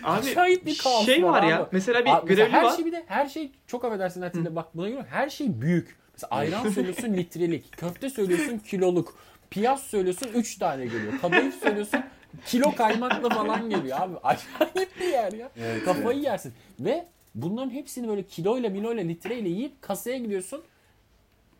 [0.05, 1.61] Abi Acayip bir kaos şey var var ya.
[1.62, 1.69] abi.
[1.73, 2.77] Mesela bir Abi mesela görevli her var.
[2.77, 5.97] şey bir de her şey çok affedersin Atilla bak buna göre her şey büyük.
[6.15, 9.15] Mesela ayran söylüyorsun litrelik, köfte söylüyorsun kiloluk,
[9.51, 11.12] piyaz söylüyorsun 3 tane geliyor.
[11.21, 12.01] Kadayıf söylüyorsun
[12.47, 14.15] kilo kaymakla falan geliyor abi.
[14.23, 15.51] Acayip bir yer ya.
[15.61, 16.53] Evet, Kafayı yersin.
[16.81, 20.62] Ve bunların hepsini böyle kiloyla miloyla litreyle yiyip kasaya gidiyorsun.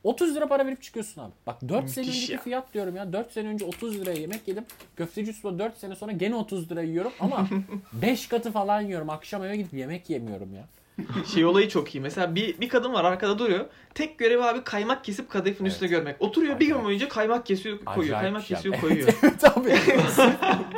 [0.05, 1.33] 30 lira para verip çıkıyorsun abi.
[1.47, 2.39] Bak 4 sene Müthiş önceki ya.
[2.41, 3.13] fiyat diyorum ya.
[3.13, 4.65] 4 sene önce 30 liraya yemek yedim.
[4.97, 7.47] Köfteci Usta 4 sene sonra gene 30 lira yiyorum ama
[7.93, 9.11] 5 katı falan yiyorum.
[9.11, 10.65] Akşam eve gidip yemek yemiyorum ya.
[11.35, 12.01] Şey olayı çok iyi.
[12.01, 13.67] Mesela bir, bir kadın var arkada duruyor.
[13.95, 16.17] Tek görevi abi kaymak kesip kadayıfın üstüne görmek.
[16.23, 16.87] Oturuyor bir gün Acayip.
[16.87, 18.05] boyunca kaymak kesiyor koyuyor.
[18.17, 19.09] Acayip kaymak kesiyor Evet, koyuyor.
[19.23, 19.75] Evet abi.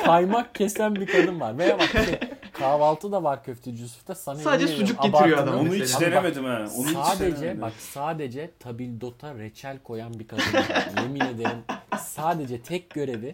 [0.05, 1.57] Kaymak kesen bir kadın var.
[1.57, 2.19] Veya bak şey,
[2.59, 4.15] kahvaltı da var köfteci Yusuf'ta.
[4.15, 6.65] Sana Sadece sucuk getiriyor adam Onu hiç denemedim ha.
[6.77, 7.61] Onu hiç sadece denemedim.
[7.61, 10.43] bak sadece tabildota reçel koyan bir kadın.
[11.01, 11.57] Yemin ederim
[11.99, 13.33] sadece tek görevi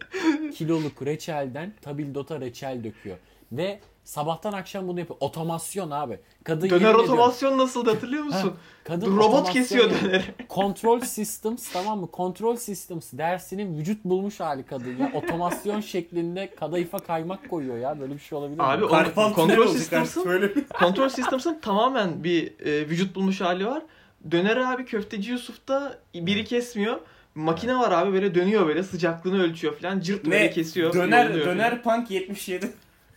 [0.56, 3.18] kiloluk reçelden tabildota reçel döküyor.
[3.52, 5.18] Ve sabahtan akşam bunu yapıyor.
[5.20, 6.20] Otomasyon abi.
[6.44, 8.54] Kadın Döner otomasyon nasıldı hatırlıyor musun?
[8.84, 10.24] kadın Robot kesiyor döneri.
[10.50, 12.10] Control Systems tamam mı?
[12.14, 15.12] Control Systems dersinin vücut bulmuş hali kadın ya.
[15.16, 18.00] Otomasyon şeklinde kadayıfa kaymak koyuyor ya.
[18.00, 18.64] Böyle bir şey olabilir mi?
[18.64, 23.82] Abi o sistemsin artık böyle bir- Control Systems'ın tamamen bir e, vücut bulmuş hali var.
[24.32, 27.00] Döner abi köfteci Yusuf'ta biri kesmiyor.
[27.36, 30.50] Makine var abi böyle dönüyor böyle sıcaklığını ölçüyor falan cırt böyle Ne?
[30.52, 30.94] kesiyor.
[30.94, 32.72] Döner, döner punk 77.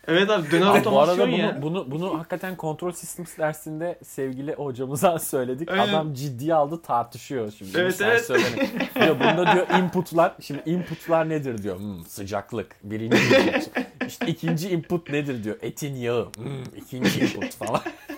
[0.09, 1.63] Evet abi döner Abi bu arada bunu, ya.
[1.63, 5.71] bunu, bunu hakikaten Control Systems dersinde sevgili hocamıza söyledik.
[5.71, 5.89] Aynen.
[5.89, 7.79] Adam ciddiye aldı tartışıyor şimdi.
[7.79, 8.25] Evet, Sen evet.
[8.25, 8.57] söyleme.
[9.01, 11.79] diyor, bunda diyor inputlar, şimdi inputlar nedir diyor.
[11.79, 13.87] Hmm, sıcaklık, birinci input.
[14.07, 15.57] İşte ikinci input nedir diyor.
[15.63, 17.81] Etin yağı, hmm, ikinci input falan.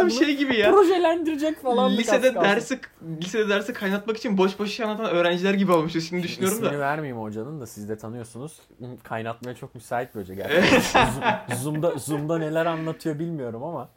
[0.00, 0.70] Tam bunu şey gibi ya.
[0.72, 1.96] Projelendirecek falan.
[1.96, 2.80] Lisede dersi
[3.22, 6.78] lisede dersi kaynatmak için boş boş şey anlatan öğrenciler gibi olmuşuz şimdi düşünüyorum İsmini da.
[6.78, 8.60] vermeyeyim hocanın da siz de tanıyorsunuz.
[9.02, 11.06] Kaynatmaya çok müsait bir hoca gerçekten.
[11.48, 13.88] Zoom- Zoom'da, Zoom'da neler anlatıyor bilmiyorum ama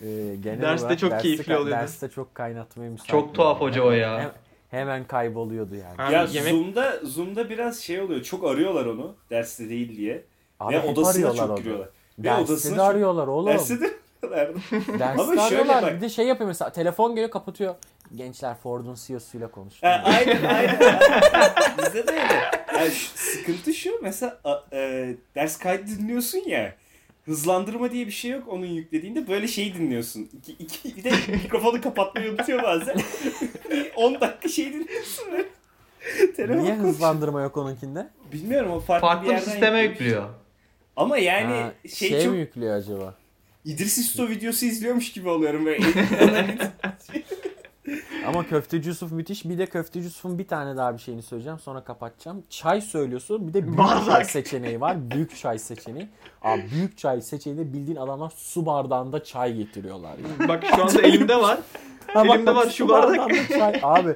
[0.00, 0.06] e,
[0.40, 1.70] genel Derste olarak çok derste keyifli oluyordu.
[1.70, 3.10] Derste çok kaynatmaya müsait.
[3.10, 3.82] Çok tuhaf hoca.
[3.82, 4.20] o ya.
[4.20, 4.32] Hem-
[4.70, 5.94] hemen kayboluyordu yani.
[5.98, 8.22] Abi ya yemek Zoom'da Zoom'da biraz şey oluyor.
[8.22, 10.24] Çok arıyorlar onu derste değil diye.
[10.60, 11.56] Abi Ve odasına arıyorlar çok onu.
[11.58, 11.88] giriyorlar.
[12.18, 13.46] Ve odasına de çok- arıyorlar oğlum.
[13.46, 13.90] Derste de
[14.98, 15.96] Derste Ama şöyle bak.
[15.96, 17.74] Bir de şey yapıyor mesela telefon geliyor kapatıyor.
[18.14, 19.88] Gençler Ford'un CEO'suyla konuştum.
[19.88, 20.78] Ha, aynen aynen.
[21.78, 22.50] Bizde de öyle.
[22.78, 26.74] Yani şu- sıkıntı şu mesela a- e, ders kaydı dinliyorsun ya.
[27.24, 30.30] Hızlandırma diye bir şey yok onun yüklediğinde böyle şeyi dinliyorsun.
[30.38, 32.96] İki, iki, bir de mikrofonu kapatmayı unutuyor bazen.
[33.70, 35.24] Bir 10 dakika şey dinliyorsun.
[36.36, 36.76] Telefon Niye konuşuyor.
[36.94, 38.08] hızlandırma yok onunkinde?
[38.32, 40.24] Bilmiyorum o farklı, bir Farklı bir yerden sisteme yüklüyor.
[40.96, 43.14] Ama yani Ha, şey, şey çok mi yüklüyor acaba?
[43.64, 45.84] İdris İsto videosu izliyormuş gibi oluyorum böyle.
[48.26, 49.44] Ama Köfteci Yusuf müthiş.
[49.44, 51.58] Bir de Köfteci Yusuf'un bir tane daha bir şeyini söyleyeceğim.
[51.58, 52.42] Sonra kapatacağım.
[52.50, 53.48] Çay söylüyorsun.
[53.48, 54.06] Bir de büyük Bardak.
[54.06, 55.10] çay seçeneği var.
[55.10, 56.08] Büyük çay seçeneği.
[56.42, 60.14] Abi büyük çay seçeneğinde bildiğin adamlar su bardağında çay getiriyorlar.
[60.38, 60.48] Yani.
[60.48, 61.58] bak şu anda elimde var.
[62.06, 63.48] Ha bak, Elimde bak, var şu bardak.
[63.48, 63.80] çay.
[63.82, 64.14] Abi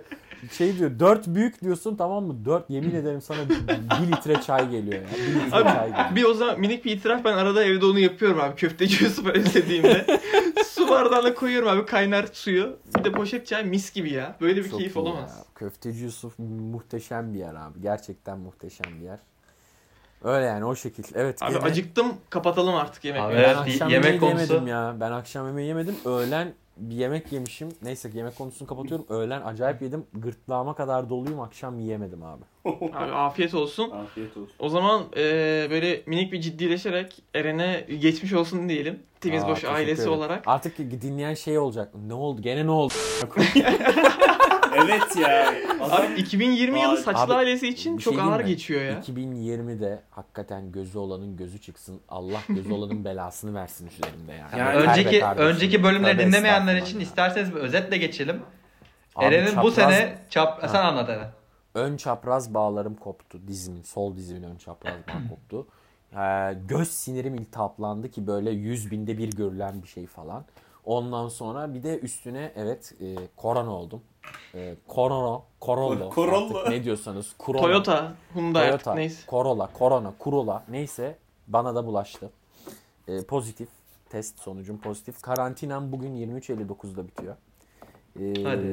[0.52, 2.44] şey diyor dört büyük diyorsun tamam mı?
[2.44, 5.08] Dört yemin ederim sana bir litre çay geliyor ya.
[5.18, 6.16] Bir litre çay Abi geliyor.
[6.16, 8.56] bir o zaman minik bir itiraf ben arada evde onu yapıyorum abi.
[8.56, 10.20] Köfteci Yusuf'u özlediğimde.
[10.66, 12.76] Su bardağına koyuyorum abi kaynar suyu.
[12.98, 14.36] Bir de poşet çay mis gibi ya.
[14.40, 15.34] Böyle bir Çok keyif olamaz.
[15.38, 15.44] ya.
[15.54, 17.80] Köfteci Yusuf muhteşem bir yer abi.
[17.82, 19.18] Gerçekten muhteşem bir yer.
[20.24, 21.04] Öyle yani o şekil.
[21.14, 21.42] Evet.
[21.42, 23.20] Abi gene- acıktım kapatalım artık yemek.
[23.22, 24.96] Abi Ben evet, akşam yemek yemeği konusu- yemedim ya.
[25.00, 25.96] Ben akşam yemeği yemedim.
[26.04, 27.68] Öğlen bir yemek yemişim.
[27.82, 29.06] Neyse yemek konusunu kapatıyorum.
[29.08, 30.06] Öğlen acayip yedim.
[30.12, 31.40] Gırtlağıma kadar doluyum.
[31.40, 32.42] Akşam yiyemedim abi.
[32.64, 33.90] Abi afiyet olsun.
[33.90, 34.52] Afiyet olsun.
[34.58, 35.20] O zaman e,
[35.70, 39.02] böyle minik bir ciddileşerek Eren'e geçmiş olsun diyelim.
[39.20, 40.18] Temiz Aa, Boş ailesi ederim.
[40.18, 40.42] olarak.
[40.48, 41.92] Artık dinleyen şey olacak.
[42.06, 42.42] Ne oldu?
[42.42, 42.94] Gene ne oldu?
[44.84, 45.54] Evet ya.
[45.80, 48.46] Adam Abi 2020 yılı saçlı Abi, ailesi için bir çok şey ağır mi?
[48.46, 49.00] geçiyor ya.
[49.00, 52.00] 2020'de hakikaten gözü olanın gözü çıksın.
[52.08, 54.58] Allah gözü olanın belasını versin üzerimde yani.
[54.58, 57.02] Yani önceki önceki bölümleri tövbe dinlemeyenler için ya.
[57.02, 58.42] isterseniz bir özetle geçelim.
[59.16, 61.30] Abi Eren'in bu sene çap sen anlat Eren.
[61.74, 63.38] Ön çapraz bağlarım koptu.
[63.48, 65.66] Dizimin, sol dizimin ön çapraz bağı koptu.
[66.16, 70.44] Ee, göz sinirim iltihaplandı ki böyle yüz binde bir görülen bir şey falan.
[70.84, 74.02] Ondan sonra bir de üstüne evet e, korona oldum.
[74.54, 76.10] E, korona, Corolla.
[76.14, 76.58] Corolla.
[76.58, 77.34] artık ne diyorsanız.
[77.40, 77.62] Corona.
[77.62, 79.22] Toyota, Hyundai artık Toyota, neyse.
[79.28, 82.30] Corolla, Corona, Corolla neyse bana da bulaştı.
[83.08, 83.68] E, pozitif.
[84.10, 85.22] Test sonucum pozitif.
[85.22, 87.36] Karantinam bugün 23.59'da bitiyor.
[88.20, 88.66] E, Hadi.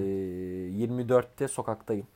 [0.84, 2.08] 24'te sokaktayım.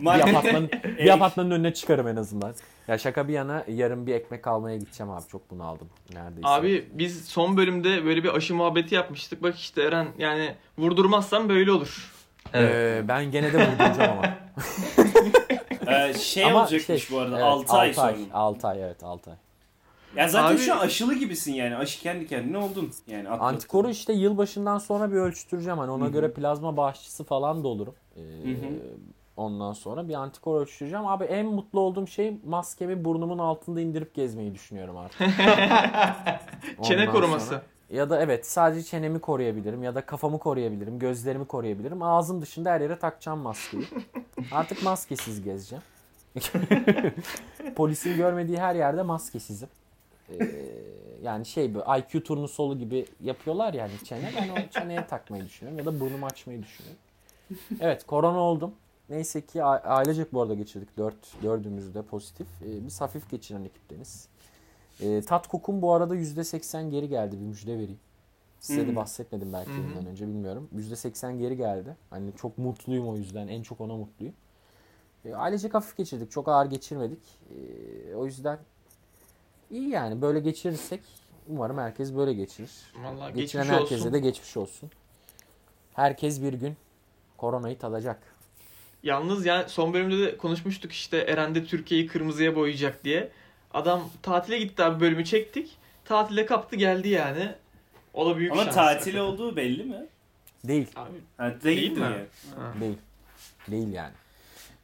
[0.00, 2.54] Bir, apartmanın, bir apartmanın önüne çıkarım en azından.
[2.88, 5.28] Ya şaka bir yana yarın bir ekmek almaya gideceğim abi.
[5.28, 6.48] Çok bunu aldım neredeyse.
[6.48, 9.42] Abi biz son bölümde böyle bir aşı muhabbeti yapmıştık.
[9.42, 12.12] Bak işte Eren yani vurdurmazsan böyle olur.
[12.54, 12.74] Evet.
[12.74, 14.34] Ee, ben gene de vurduracağım ama.
[15.88, 18.16] Ee, şey ama olacakmış şey, bu arada evet, 6 ay sonra.
[18.32, 19.36] 6 ay evet 6 ay.
[20.16, 21.76] Ya zaten Abi- şu an aşılı gibisin yani.
[21.76, 22.92] Aşı kendi kendine oldun.
[23.06, 23.54] Yani atlattın.
[23.54, 25.78] Antikoru işte yılbaşından sonra bir ölçtüreceğim.
[25.78, 26.12] Hani ona Hı hı.
[26.12, 27.94] göre plazma bağışçısı falan da olurum.
[28.16, 28.20] Ee,
[29.36, 31.06] ondan sonra bir antikor ölçtüreceğim.
[31.06, 35.18] Abi en mutlu olduğum şey maskemi burnumun altında indirip gezmeyi düşünüyorum artık.
[36.82, 37.46] Çene koruması.
[37.46, 42.02] sonra- Ya da evet sadece çenemi koruyabilirim ya da kafamı koruyabilirim, gözlerimi koruyabilirim.
[42.02, 43.84] Ağzım dışında her yere takacağım maskeyi.
[44.52, 45.84] Artık maskesiz gezeceğim.
[47.76, 49.68] Polisin görmediği her yerde maskesizim.
[50.30, 50.54] Ee,
[51.22, 54.30] yani şey bu IQ turnusolu gibi yapıyorlar yani çene.
[54.36, 57.00] Ben o çeneye takmayı düşünüyorum ya da burnumu açmayı düşünüyorum.
[57.80, 58.74] Evet korona oldum.
[59.10, 60.96] Neyse ki ailecek bu arada geçirdik.
[60.98, 62.46] Dört, dördümüz de pozitif.
[62.62, 64.28] Ee, biz hafif geçiren ekipteniz.
[65.00, 67.36] Ee, tat kokum bu arada %80 geri geldi.
[67.40, 68.00] Bir müjde vereyim.
[68.60, 68.96] Size de Hı.
[68.96, 70.68] bahsetmedim belki bundan önce bilmiyorum.
[70.76, 71.96] %80 geri geldi.
[72.10, 73.48] Hani çok mutluyum o yüzden.
[73.48, 74.34] En çok ona mutluyum.
[75.24, 76.30] Ee, ailecek hafif geçirdik.
[76.30, 77.22] Çok ağır geçirmedik.
[77.50, 78.58] Ee, o yüzden
[79.70, 80.22] iyi yani.
[80.22, 81.00] Böyle geçirirsek
[81.48, 82.70] umarım herkes böyle geçirir.
[83.04, 84.12] Vallahi Geçiren geçmiş herkese olsun.
[84.12, 84.90] de geçmiş olsun.
[85.94, 86.76] Herkes bir gün
[87.36, 88.18] koronayı tadacak.
[89.02, 93.30] Yalnız yani son bölümde de konuşmuştuk işte Eren de Türkiye'yi kırmızıya boyayacak diye.
[93.74, 95.76] Adam tatile gitti abi bölümü çektik.
[96.04, 97.54] Tatile kaptı geldi yani.
[98.14, 98.74] O da büyük Ama şans.
[98.74, 100.06] tatil olduğu belli mi?
[100.64, 100.86] Değil.
[100.96, 101.98] Abi, Ha, Değil değil mi?
[101.98, 102.26] mi?
[102.56, 102.72] ha.
[102.80, 102.96] Değil.
[103.70, 104.12] Değil yani.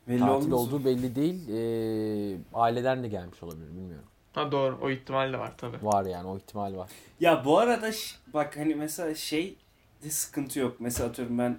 [0.09, 1.49] Belli Tatil olduğu belli değil.
[1.49, 4.05] Ee, aileden de gelmiş olabilir bilmiyorum.
[4.35, 5.77] Ha doğru o ihtimal de var tabi.
[5.83, 6.91] Var yani o ihtimal var.
[7.21, 9.57] Ya bu arada ş- bak hani mesela şey
[10.05, 10.77] de sıkıntı yok.
[10.81, 11.59] Mesela atıyorum ben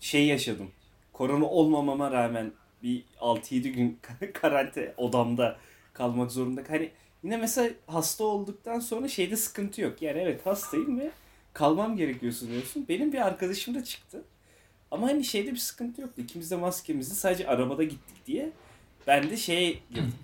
[0.00, 0.70] şey yaşadım.
[1.12, 2.52] Korona olmamama rağmen
[2.82, 3.98] bir 6-7 gün
[4.34, 5.56] karantina odamda
[5.92, 6.62] kalmak zorunda.
[6.68, 6.90] Hani
[7.22, 10.02] yine mesela hasta olduktan sonra şeyde sıkıntı yok.
[10.02, 11.10] Yani evet hastayım ve
[11.52, 12.86] kalmam gerekiyorsun diyorsun.
[12.88, 14.24] Benim bir arkadaşım da çıktı.
[14.90, 16.22] Ama hani şeyde bir sıkıntı yoktu.
[16.22, 18.50] İkimiz de maskemizi sadece arabada gittik diye.
[19.06, 20.14] Ben de şeye girdim.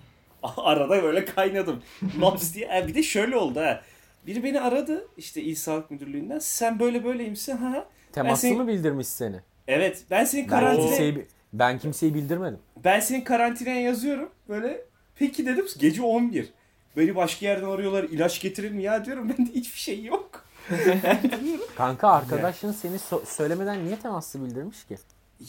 [0.57, 1.83] Arada böyle kaynadım.
[2.21, 2.67] Laps diye.
[2.67, 3.81] Ha, bir de şöyle oldu ha.
[4.27, 6.39] Biri beni aradı işte İl Sağlık Müdürlüğü'nden.
[6.39, 7.85] Sen böyle böyleymişsin ha.
[8.11, 9.39] Teması seni- mı bildirmiş seni?
[9.67, 12.59] Evet ben senin Ben karantina kimseyi, ben kimseyi bildirmedim.
[12.83, 14.29] ben senin karantinaya yazıyorum.
[14.49, 14.81] Böyle
[15.15, 16.49] peki dedim gece 11.
[16.97, 20.45] Beni başka yerden arıyorlar ilaç getirir mi ya diyorum bende hiçbir şey yok.
[21.75, 24.95] Kanka arkadaşın seni so- söylemeden niye temaslı bildirmiş ki?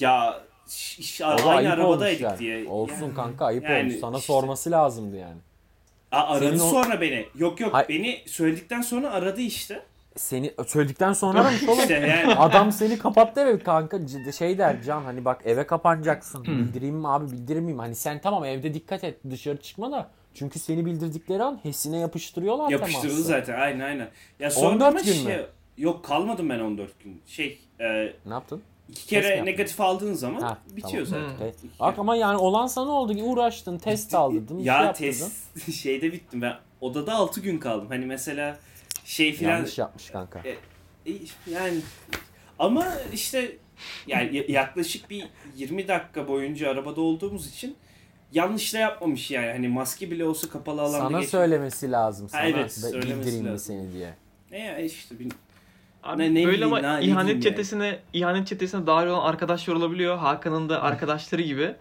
[0.01, 0.41] Ya
[1.21, 2.39] O da aynı ayıp arabadaydık yani.
[2.39, 2.69] diye.
[2.69, 4.01] Olsun Yani- kanka ayıp yani olmuş.
[4.01, 4.27] Sana işte.
[4.27, 5.39] sorması lazımdı yani.
[6.13, 7.27] Aa, aradı Senin o- sonra beni.
[7.35, 9.83] Yok yok Hay- beni söyledikten sonra aradı işte.
[10.17, 11.79] Seni söyledikten sonra aramış oğlum.
[11.79, 13.99] İşte yani Adam seni kapattı eve kanka
[14.39, 18.75] şey der Can hani bak eve kapanacaksın bildireyim mi abi bildirmeyeyim hani sen tamam evde
[18.75, 23.23] dikkat et dışarı çıkma da çünkü seni bildirdikleri an HES'ine yapıştırıyorlar yapıştırdı teması.
[23.23, 24.09] zaten aynen aynen.
[24.41, 25.47] Ya sonra 14 ama gün şey, mü?
[25.79, 27.23] Yok kalmadım ben 14 gün.
[27.27, 28.63] Şey e, Ne yaptın?
[28.89, 29.47] İki Test kere yaptın?
[29.47, 31.29] negatif aldığın zaman Ha, bitiyor tamam.
[31.29, 31.39] zaten.
[31.39, 31.47] Hmm.
[31.47, 34.19] E, bak ama yani olan sana oldu uğraştın test bir
[34.65, 35.11] şey Ya yaptırdın.
[35.11, 37.89] test şeyde bittim ben odada 6 gün kaldım.
[37.89, 38.59] Hani mesela
[39.05, 40.43] şey filan Yanlış yapmış kanka.
[40.45, 40.51] E,
[41.13, 41.19] e,
[41.51, 41.79] yani
[42.59, 43.57] ama işte
[44.07, 45.25] yani ya- yaklaşık bir
[45.57, 47.77] 20 dakika boyunca arabada olduğumuz için
[48.33, 49.47] yanlış da yapmamış yani.
[49.53, 52.43] Hani maske bile olsa kapalı alanda Sana geç- söylemesi lazım sana.
[52.43, 53.77] evet, söylemesi bildireyim lazım.
[53.79, 54.15] seni diye.
[54.51, 55.31] Ne ya işte bil-
[56.05, 59.75] Abi Ne- ne böyle ama ne- ne ihanet diyeyim çetesine ihanet çetesine dahil olan arkadaşlar
[59.75, 60.17] olabiliyor.
[60.19, 61.75] Hakan'ın da arkadaşları gibi.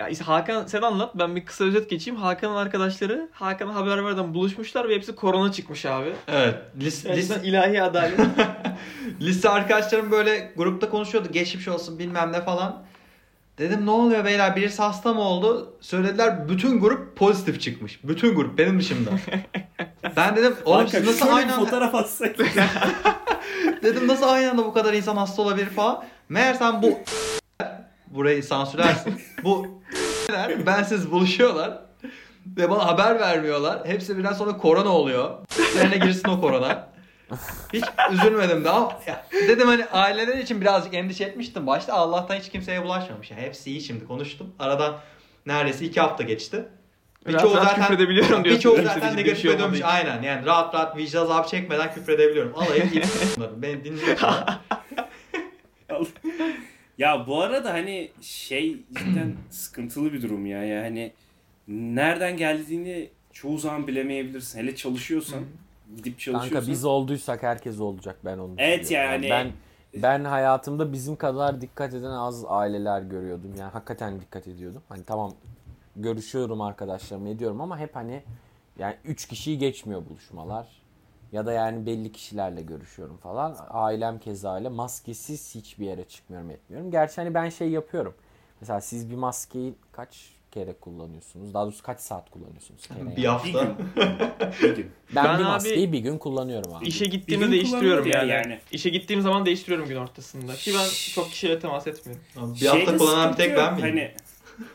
[0.00, 2.20] Ya işte Hakan sen anlat ben bir kısa özet geçeyim.
[2.20, 6.12] Hakan'ın arkadaşları Hakan'a haber verden buluşmuşlar ve hepsi korona çıkmış abi.
[6.28, 6.54] Evet.
[6.80, 8.20] Lise, Yani lise, ilahi adalet.
[9.20, 11.28] lise arkadaşlarım böyle grupta konuşuyordu.
[11.32, 12.82] Geçmiş olsun bilmem ne falan.
[13.58, 15.74] Dedim ne oluyor beyler birisi hasta mı oldu?
[15.80, 18.00] Söylediler bütün grup pozitif çıkmış.
[18.04, 19.10] Bütün grup benim dışımda.
[20.16, 22.36] ben dedim oğlum siz nasıl aynı fotoğraf atsak.
[23.82, 26.04] Dedim nasıl aynı anda bu kadar insan hasta olabilir falan.
[26.28, 26.98] Meğersem bu
[28.06, 29.20] burayı sansürlersin.
[29.44, 29.80] bu
[30.66, 31.78] bensiz buluşuyorlar.
[32.46, 33.86] Ve bana haber vermiyorlar.
[33.88, 35.30] Hepsi birden sonra korona oluyor.
[35.74, 36.88] Üzerine girsin o korona.
[37.72, 38.98] Hiç üzülmedim de ama
[39.32, 41.66] dedim hani aileler için birazcık endişe etmiştim.
[41.66, 43.30] Başta Allah'tan hiç kimseye bulaşmamış.
[43.30, 44.54] Yani hepsi iyi şimdi konuştum.
[44.58, 44.96] Aradan
[45.46, 46.64] neredeyse iki hafta geçti.
[47.32, 48.72] Rahat rahat küfredebiliyorum diyorsun.
[48.72, 49.80] Birçoğu zaten negatif şey dönmüş.
[49.82, 52.54] Aynen yani rahat rahat vicdan azabı çekmeden küfredebiliyorum.
[52.54, 53.02] Alayım iyi
[53.36, 53.62] bunları.
[53.62, 54.60] Beni dinliyorlar.
[56.98, 60.64] ya bu arada hani şey cidden sıkıntılı bir durum ya.
[60.64, 61.12] Yani
[61.68, 64.58] nereden geldiğini çoğu zaman bilemeyebilirsin.
[64.58, 65.40] Hele çalışıyorsan,
[65.96, 66.50] gidip çalışıyorsan.
[66.50, 69.10] Kanka biz olduysak herkes olacak ben onu Evet düşünüyorum.
[69.22, 69.30] yani.
[69.30, 69.52] Ben
[70.02, 73.50] ben hayatımda bizim kadar dikkat eden az aileler görüyordum.
[73.58, 74.82] Yani hakikaten dikkat ediyordum.
[74.88, 75.32] Hani tamam
[75.96, 78.22] görüşüyorum arkadaşlarımla ediyorum ama hep hani
[78.78, 80.66] yani 3 kişiyi geçmiyor buluşmalar.
[81.32, 83.56] Ya da yani belli kişilerle görüşüyorum falan.
[83.70, 84.68] Ailem keza öyle.
[84.68, 86.90] Maskesiz hiçbir yere çıkmıyorum etmiyorum.
[86.90, 88.14] Gerçi hani ben şey yapıyorum.
[88.60, 91.54] Mesela siz bir maskeyi kaç kere kullanıyorsunuz?
[91.54, 92.86] Daha doğrusu kaç saat kullanıyorsunuz?
[92.86, 93.10] Kere yani.
[93.10, 93.62] bir bir hafta.
[93.62, 93.74] gün.
[94.62, 94.90] bir gün.
[95.16, 96.86] Ben, Ben bir abi- maskeyi bir gün kullanıyorum abi.
[96.86, 98.30] İşe gün değiştiriyorum yani.
[98.30, 98.58] ya yani.
[98.72, 100.54] İşe gittiğim zaman değiştiriyorum gün ortasında.
[100.54, 102.22] Ki ben çok kişiyle temas etmiyorum.
[102.60, 104.10] Bir hafta Şeyde kullanan bir tek ben miyim?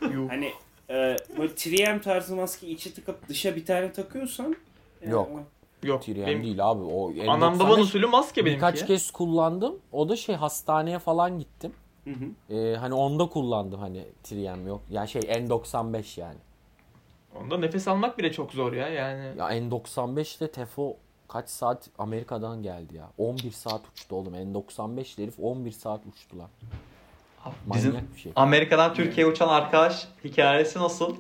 [0.01, 0.27] Hani.
[0.29, 0.51] Hani
[0.91, 4.55] e, böyle 3M tarzı maske içi tıkıp dışa bir tane takıyorsan
[5.01, 5.29] e, Yok.
[5.83, 6.01] Yok.
[6.03, 6.83] Tiryem Benim değil abi.
[6.83, 8.57] O anam N95 baban usulü maske benimki.
[8.57, 8.87] Birkaç ya.
[8.87, 9.75] kez kullandım.
[9.91, 11.73] O da şey hastaneye falan gittim.
[12.03, 12.55] Hı hı.
[12.55, 14.81] Ee, hani onda kullandım hani Triyem yok.
[14.89, 16.37] Yani şey N95 yani.
[17.35, 19.23] Onda nefes almak bile çok zor ya yani.
[19.37, 23.09] Ya N95'te Tefo kaç saat Amerika'dan geldi ya.
[23.17, 24.33] 11 saat uçtu oğlum.
[24.33, 26.47] N95 herif 11 saat uçtular.
[27.65, 28.31] Bizim Manyak bir şey.
[28.35, 31.15] Amerika'dan Türkiye'ye uçan arkadaş hikayesi nasıl?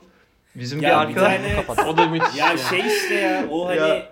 [0.55, 1.37] Bizim Ya bir bir arkadaş...
[1.75, 1.89] tane-.
[1.89, 2.37] O da müthiş.
[2.37, 2.57] Ya ya.
[2.57, 4.09] şey işte ya o hani Ya.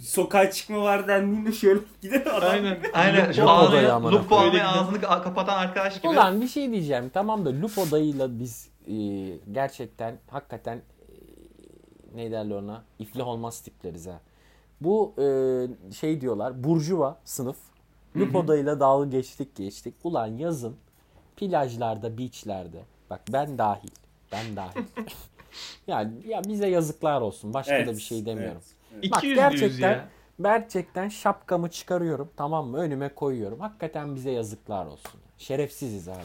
[0.00, 2.50] sokağa çıkma var dendiğinde şöyle gider adam.
[2.50, 2.78] Aynen.
[2.94, 4.50] Aynen şu Lupo ağzını, odayı amına Lupo koyayım.
[4.54, 6.08] almaya ağzını ka- kapatan arkadaş gibi.
[6.08, 7.10] Ulan bir şey diyeceğim.
[7.14, 8.94] Tamam da Lupo dayıyla biz e,
[9.52, 11.12] gerçekten hakikaten e,
[12.14, 12.82] ne derler ona?
[12.98, 14.20] İflah olmaz tipleriz ha.
[14.80, 15.24] Bu e,
[15.94, 16.64] şey diyorlar.
[16.64, 17.56] Burjuva sınıf.
[18.16, 19.94] Lupo dayıyla dalga geçtik geçtik.
[20.04, 20.76] Ulan yazın
[21.36, 22.78] plajlarda, beachlerde.
[23.10, 23.90] Bak ben dahil.
[24.32, 24.82] Ben dahil.
[25.86, 27.54] yani ya bize yazıklar olsun.
[27.54, 28.62] Başka Evet, da bir şey demiyorum.
[28.94, 29.10] evet.
[29.12, 30.08] Bak 200 gerçekten ya.
[30.42, 33.60] gerçekten şapkamı çıkarıyorum tamam mı önüme koyuyorum.
[33.60, 35.20] Hakikaten bize yazıklar olsun.
[35.38, 36.16] Şerefsiziz abi.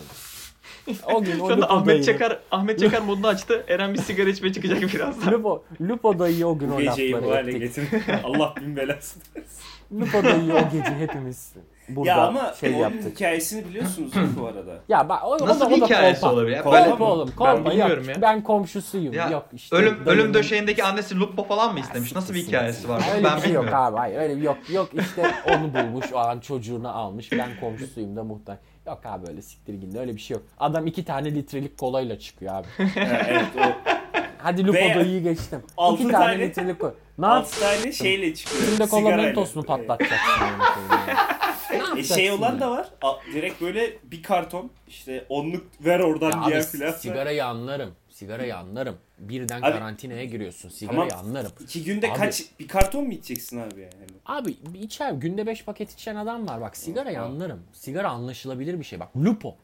[1.14, 3.66] O gün o Şu anda Lupo Ahmet dayıyı, Çakar Ahmet Çakar modunu açtı.
[3.68, 5.34] Eren bir sigara içmeye çıkacak birazdan.
[5.34, 7.84] Lupo, Lupo dayıyı o gün o geceyi bu lafları hale ettik.
[8.24, 9.64] Allah bin belasını versin.
[10.00, 11.54] Lupo dayıyı o gece hepimiz
[11.90, 13.16] burada Ya ama şey onun yaptık.
[13.16, 14.80] hikayesini biliyorsunuz bu arada.
[14.90, 16.34] Ya bak o, Nasıl o da, bir o da hikayesi kolpa.
[16.36, 16.64] olabilir ya?
[16.64, 17.66] Kolpa Böyle- Kolpa oğlum Ben yok.
[17.72, 18.22] bilmiyorum ya.
[18.22, 19.14] Ben komşusuyum.
[19.14, 19.76] Ya, yok işte.
[19.76, 22.16] ölüm ölüm dayımın- döşeğindeki annesi Lupo falan mı istemiş?
[22.16, 23.02] Nasıl bir hikayesi var?
[23.16, 23.86] Öyle ben bir şey yok bilmiyorum.
[23.94, 23.98] abi.
[23.98, 24.58] Hayır öyle bir yok.
[24.70, 27.32] Yok işte onu bulmuş o an çocuğunu almış.
[27.32, 28.62] Ben komşusuyum da muhtemelen.
[28.88, 30.44] Yok abi öyle siktir gidin öyle bir şey yok.
[30.60, 32.68] Adam iki tane litrelik kolayla çıkıyor abi.
[33.30, 33.92] Evet o
[34.38, 35.64] Hadi Lupo Ve dayıyı geçtim.
[35.78, 36.94] altı iki tane, tane- litrelik kola.
[37.18, 37.82] Ne altı yapsın?
[37.82, 38.64] tane şeyle çıkıyor.
[38.64, 39.24] Şimdi kola sigarayla.
[39.26, 40.20] mentos mu patlatacaksın?
[41.98, 42.90] E şey olan da var.
[43.02, 46.92] A, direkt böyle bir karton işte onluk ver oradan Ya diye filan.
[46.92, 47.96] sigarayı anlarım.
[48.10, 48.98] Sigarayı anlarım.
[49.20, 50.70] Birden Abi- karantinaya giriyorsun.
[50.70, 51.26] Sigarayı Tamam.
[51.26, 51.52] anlarım.
[51.60, 53.94] İki günde Abi- kaç bir karton mu içeceksin abi yani?
[54.26, 56.62] Abi bir içer günde 5 paket içen adam var.
[56.62, 57.26] Bak sigarayı Aa.
[57.26, 57.60] anlarım.
[57.74, 59.00] Sigara anlaşılabilir bir şey.
[59.00, 59.56] Bak lupo,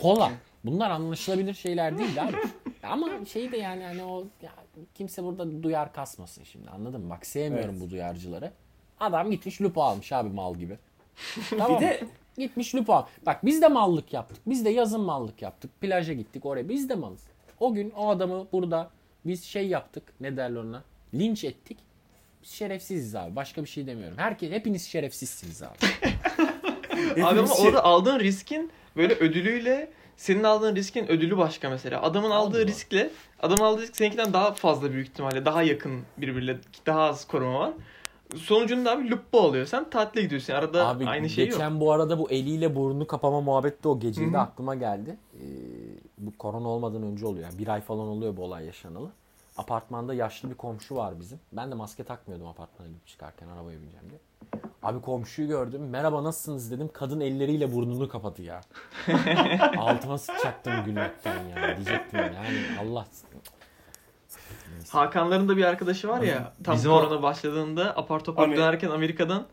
[0.00, 0.30] kola.
[0.64, 2.36] Bunlar anlaşılabilir şeyler değil abi.
[2.82, 4.50] Ama şey de yani hani o ya,
[4.94, 7.10] kimse burada duyar kasmasın şimdi anladın mı?
[7.10, 7.82] Bak sevmiyorum Evet.
[7.86, 8.52] bu duyarcıları.
[9.00, 10.78] Adam gitmiş lupo almış abi mal gibi.
[11.58, 12.00] Tamam Bir de
[12.38, 13.06] Gitmiş lupo al.
[13.26, 14.42] Bak biz de mallık yaptık.
[14.46, 15.80] Biz de yazın mallık yaptık.
[15.80, 16.68] Plaja gittik oraya.
[16.68, 17.22] Biz de malız.
[17.60, 18.90] O gün o adamı burada
[19.24, 20.02] biz şey yaptık.
[20.20, 20.84] Ne derler ona?
[21.14, 21.78] Linç ettik.
[22.42, 23.36] Biz şerefsiziz abi.
[23.36, 24.18] Başka bir şey demiyorum.
[24.18, 25.76] Herkes hepiniz şerefsizsiniz abi.
[27.22, 32.02] Abi ama şey- orada aldığın riskin böyle ödülüyle senin aldığın riskin ödülü başka mesela.
[32.02, 32.66] Adamın aldığı Allah.
[32.66, 33.10] riskle
[33.42, 35.44] adamın aldığı risk seninkinden daha fazla büyük ihtimalle.
[35.44, 37.72] Daha yakın birbiriyle daha az koruma var.
[38.36, 39.66] Sonucunda abi lupo oluyor.
[39.66, 40.52] Sen tatile gidiyorsun.
[40.52, 41.80] Arada Abi aynı şey geçen yok.
[41.80, 45.16] bu arada bu eliyle burnunu kapama muhabbeti de o geceyi de aklıma geldi.
[45.34, 45.38] Ee,
[46.18, 47.44] bu korona olmadan önce oluyor.
[47.44, 49.08] Yani bir ay falan oluyor bu olay yaşanalı.
[49.56, 51.40] Apartmanda yaşlı bir komşu var bizim.
[51.52, 54.20] Ben de maske takmıyordum apartmana gidip çıkarken arabaya bineceğim diye.
[54.82, 55.88] Abi komşuyu gördüm.
[55.90, 56.90] Merhaba nasılsınız dedim.
[56.92, 58.60] Kadın elleriyle burnunu kapadı ya.
[59.78, 61.76] Altıma sıçacaktım gülmekten ya.
[61.76, 63.06] Diyecektim yani Allah.
[64.94, 64.98] Neyse.
[64.98, 68.90] Hakanların da bir arkadaşı var ya tam Bizim o- korona başladığında apar topar Amer- dönerken
[68.90, 69.46] Amerika'dan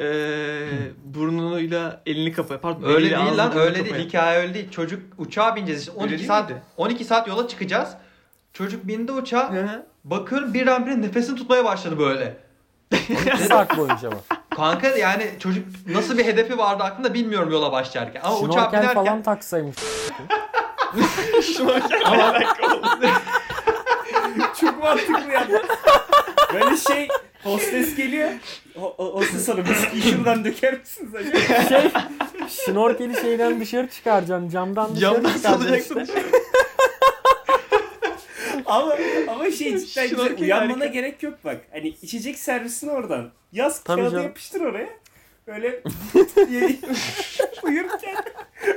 [0.00, 0.68] eee
[1.04, 2.60] burnuyla elini kapıyor.
[2.60, 3.86] Pardon, Öyle değil lan öyle değil.
[3.86, 4.08] kapıyor.
[4.08, 4.70] Hikaye öyle değil.
[4.70, 6.62] Çocuk uçağa bineceğiz işte Öyle 12 değil saat miydi?
[6.76, 7.88] 12 saat yola çıkacağız.
[8.52, 9.52] Çocuk bindi uçağa.
[9.52, 9.86] Hı hı.
[10.04, 12.36] Bakıyorum birdenbire nefesini tutmaya başladı böyle.
[12.92, 14.16] 12 saat boyunca mı?
[14.56, 18.20] Kanka yani çocuk nasıl bir hedefi vardı aklında bilmiyorum yola başlarken.
[18.24, 19.76] Ama uçağa Şnorkel binerken falan taksaymış.
[22.04, 22.32] Ama
[24.76, 25.46] Çok mantıklı ya.
[26.54, 27.08] Böyle şey
[27.42, 28.30] hostes geliyor.
[28.76, 31.38] Ho- ho- hostes hanım viskiyi şuradan döker misiniz acaba?
[31.68, 31.90] şey,
[32.48, 34.48] şnorkeli şeyden dışarı çıkaracaksın.
[34.48, 36.00] Camdan dışarı camdan çıkaracaksın salacaksın.
[36.24, 36.38] işte.
[38.66, 38.96] ama
[39.28, 40.42] ama şey cidden Şnorkel güzel.
[40.44, 40.86] Uyanmana harika.
[40.86, 41.60] gerek yok bak.
[41.72, 43.30] Hani içecek servisini oradan.
[43.52, 44.24] Yaz Tabii kağıdı canım.
[44.24, 44.88] yapıştır oraya.
[45.46, 45.82] Böyle
[47.62, 48.16] uyurken.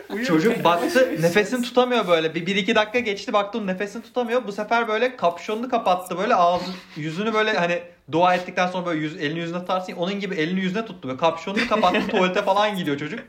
[0.10, 2.36] uyurken Çocuk baktı nefesini tutamıyor böyle.
[2.36, 4.48] Bir, bir iki dakika geçti baktım nefesini tutamıyor.
[4.48, 9.18] Bu sefer böyle kapşonunu kapattı böyle ağzı yüzünü böyle hani dua ettikten sonra böyle yüz,
[9.22, 9.94] elini yüzüne tutarsın.
[9.94, 11.08] Onun gibi elini yüzüne tuttu.
[11.08, 13.20] Böyle kapşonunu kapattı tuvalete falan gidiyor çocuk.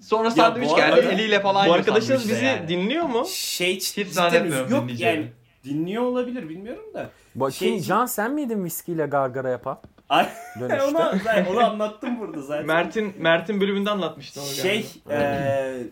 [0.00, 2.68] Sonra sandviç geldi arada- eliyle falan Bu arkadaşınız bizi yani.
[2.68, 3.26] dinliyor mu?
[3.30, 5.26] Şey Hiç cidden zannetmiyorum Yok yani
[5.64, 7.10] dinliyor olabilir bilmiyorum da.
[7.34, 9.78] Bakayım Şey- Can sen miydin viskiyle gargara yapan?
[10.08, 10.28] Ay,
[10.60, 10.82] Dönüşte.
[10.88, 10.92] onu,
[11.24, 12.66] zaten- onu anlattım burada zaten.
[12.66, 15.24] Mert'in Mert'in bölümünde anlatmıştın onu Şey galiba.
[15.24, 15.82] eee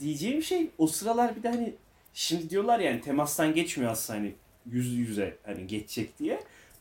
[0.00, 1.74] diyeceğim şey o sıralar bir de hani
[2.14, 4.32] şimdi diyorlar yani temastan geçmiyor aslında hani
[4.66, 6.40] yüz yüze hani geçecek diye.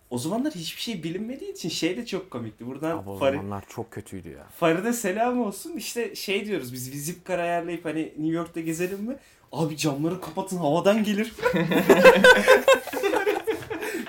[0.09, 2.67] O zamanlar hiçbir şey bilinmediği için şey de çok komikti.
[2.67, 4.43] Buradan Abi o Fari, zamanlar çok kötüydü ya.
[4.59, 5.73] Farid'e selam olsun.
[5.77, 9.15] İşte şey diyoruz biz vizip kar ayarlayıp hani New York'ta gezelim mi?
[9.51, 11.33] Abi camları kapatın havadan gelir.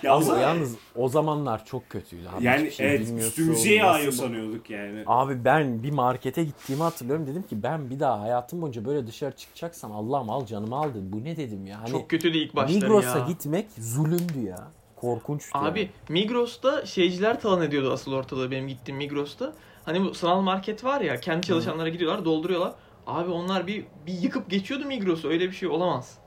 [0.09, 2.29] ya o Abi zaman- yalnız o zamanlar çok kötüydü.
[2.37, 2.45] Abi.
[2.45, 5.03] yani şey evet üstümüze yağıyor sanıyorduk yani.
[5.07, 7.27] Abi ben bir markete gittiğimi hatırlıyorum.
[7.27, 11.13] Dedim ki ben bir daha hayatım boyunca böyle dışarı çıkacaksam Allah'ım al canımı al dedim.
[11.13, 11.81] Bu ne dedim ya.
[11.81, 13.27] Hani Çok kötüydü ilk Migros'a ya.
[13.29, 14.69] gitmek zulümdü ya.
[14.97, 15.91] Korkunçtu Abi yani.
[16.09, 19.53] Migros'ta şeyciler talan ediyordu asıl ortalığı benim gittiğim Migros'ta.
[19.85, 22.73] Hani bu sanal market var ya kendi çalışanlara gidiyorlar dolduruyorlar.
[23.07, 26.19] Abi onlar bir, bir yıkıp geçiyordu Migros'u öyle bir şey olamaz.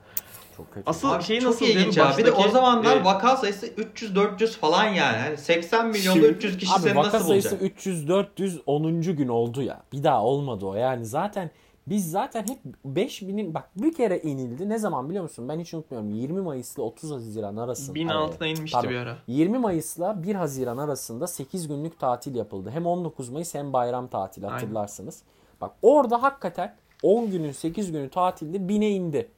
[0.66, 0.90] Çok kötü.
[0.90, 2.14] Asıl Abi şey nasıl ilginç ya.
[2.18, 5.18] Bir de o zamanlar e, vaka sayısı 300-400 falan yani.
[5.18, 7.72] Hani 80 milyonda Şimdi- 300 kişi Abi seni vaka nasıl sayısı bulacak?
[7.78, 9.02] 300 400 10.
[9.16, 9.82] gün oldu ya.
[9.94, 10.76] Bir daha olmadı o.
[10.76, 11.52] Yani zaten
[11.88, 14.70] biz zaten hep 5000'in bak bir kere inildi.
[14.70, 15.50] Ne zaman biliyor musun?
[15.50, 16.10] Ben hiç unutmuyorum.
[16.10, 17.96] 20 Mayıs'la 30 Haziran arasında.
[17.96, 18.90] bin Ay, altına inmişti pardon.
[18.92, 19.18] bir ara.
[19.28, 22.70] 20 Mayıs'la 1 Haziran arasında 8 günlük tatil yapıldı.
[22.74, 24.58] Hem 19 Mayıs hem bayram tatili Aynen.
[24.60, 25.22] hatırlarsınız.
[25.62, 29.30] Bak orada hakikaten 10 günün 8 günü tatilde 1000'e indi.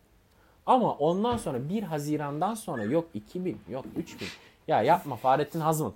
[0.65, 4.28] Ama ondan sonra 1 Haziran'dan sonra yok 2000 yok 3000.
[4.67, 5.95] Ya yapma Fahrettin Hazmıt.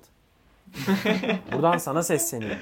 [1.54, 2.58] Buradan sana sesleniyorum.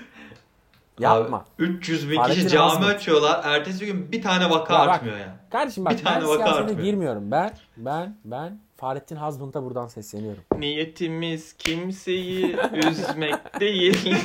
[0.99, 1.37] Yapma.
[1.37, 2.85] Abi, 300 bin Fahrettin kişi cami Azmi.
[2.85, 3.41] açıyorlar.
[3.45, 5.31] Ertesi gün bir tane vaka Ya bak, artmıyor yani.
[5.51, 6.79] Kardeşim bak Bir tane ben vaka artmıyor.
[6.83, 7.31] girmiyorum.
[7.31, 10.43] Ben ben ben Fahrettin Hazmınt'a buradan sesleniyorum.
[10.57, 12.57] Niyetimiz kimseyi
[12.89, 14.15] üzmek değil.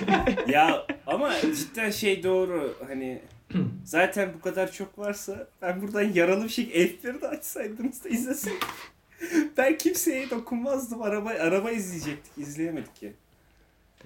[0.48, 3.22] ya ama cidden şey doğru hani
[3.84, 8.60] zaten bu kadar çok varsa ben buradan yaralı bir şey F1'i de açsaydınız da izleseydim.
[9.56, 11.02] ben kimseye dokunmazdım.
[11.02, 12.32] Araba araba izleyecektik.
[12.38, 13.12] izleyemedik ki.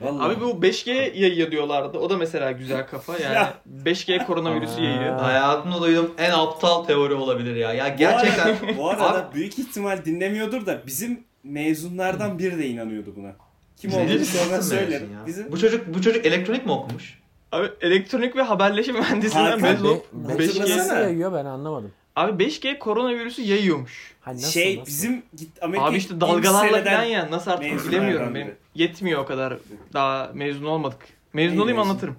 [0.01, 0.33] Vallahi.
[0.37, 1.99] Abi bu 5G yayıyor diyorlardı.
[1.99, 3.35] O da mesela güzel kafa yani.
[3.35, 3.55] Ya.
[3.85, 4.85] 5G koronavirüsü Aa.
[4.85, 5.19] yayıyor.
[5.19, 7.73] Hayatımda duyduğum en aptal teori olabilir ya.
[7.73, 13.13] Ya gerçekten Bu arada, bu arada büyük ihtimal dinlemiyordur da bizim mezunlardan biri de inanıyordu
[13.17, 13.33] buna.
[13.77, 15.13] Kim olduğunu sonra söylerim.
[15.13, 15.27] ya?
[15.27, 17.19] Bizim Bu çocuk bu çocuk elektronik mi okumuş?
[17.55, 20.47] Abi elektronik ve haberleşim mühendisliğinden Hakan mezun olup be, 5G...
[20.47, 20.79] hatırlasana.
[20.79, 21.93] nasıl yayıyor ben anlamadım.
[22.17, 24.15] Abi 5G koronavirüsü yayıyormuş.
[24.21, 24.87] Hani nasıl, şey nasıl?
[24.87, 28.35] bizim git Amerika Abi işte dalgalarla falan ya nasıl artık bilemiyorum.
[28.35, 29.59] Benim yetmiyor o kadar.
[29.93, 30.99] Daha mezun olmadık.
[31.33, 31.91] Mezun İyi olayım mezun.
[31.91, 32.17] anlatırım.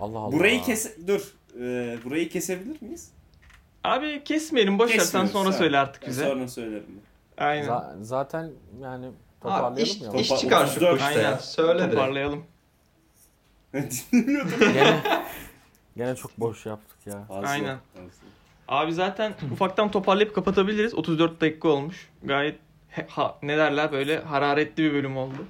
[0.00, 0.32] Allah Allah.
[0.32, 1.34] Burayı kes dur.
[1.60, 3.10] Ee, burayı kesebilir miyiz?
[3.84, 6.24] Abi kesmeyelim boş ver sen Kesmiyoruz, sonra söyle artık Ben bize.
[6.28, 6.84] sonra söylerim.
[7.38, 7.66] Aynen.
[7.68, 8.50] Za- zaten
[8.82, 10.12] yani Abi toparlayalım iş, ya.
[10.12, 10.92] iş Topa- çıkar şu 34.
[10.98, 11.26] kuşta ya.
[11.28, 11.38] Aynen.
[11.38, 11.94] Söyle direkt.
[11.94, 12.44] Toparlayalım.
[14.12, 14.58] Dinlemiyordum.
[14.72, 15.02] Gene,
[15.96, 17.24] gene çok boş yaptık ya.
[17.28, 17.78] Fazla, Aynen.
[17.94, 18.10] fazla.
[18.68, 20.94] Abi zaten ufaktan toparlayıp kapatabiliriz.
[20.94, 22.08] 34 dakika olmuş.
[22.22, 22.58] Gayet
[22.88, 25.46] he- ha, ne derler böyle hararetli bir bölüm oldu.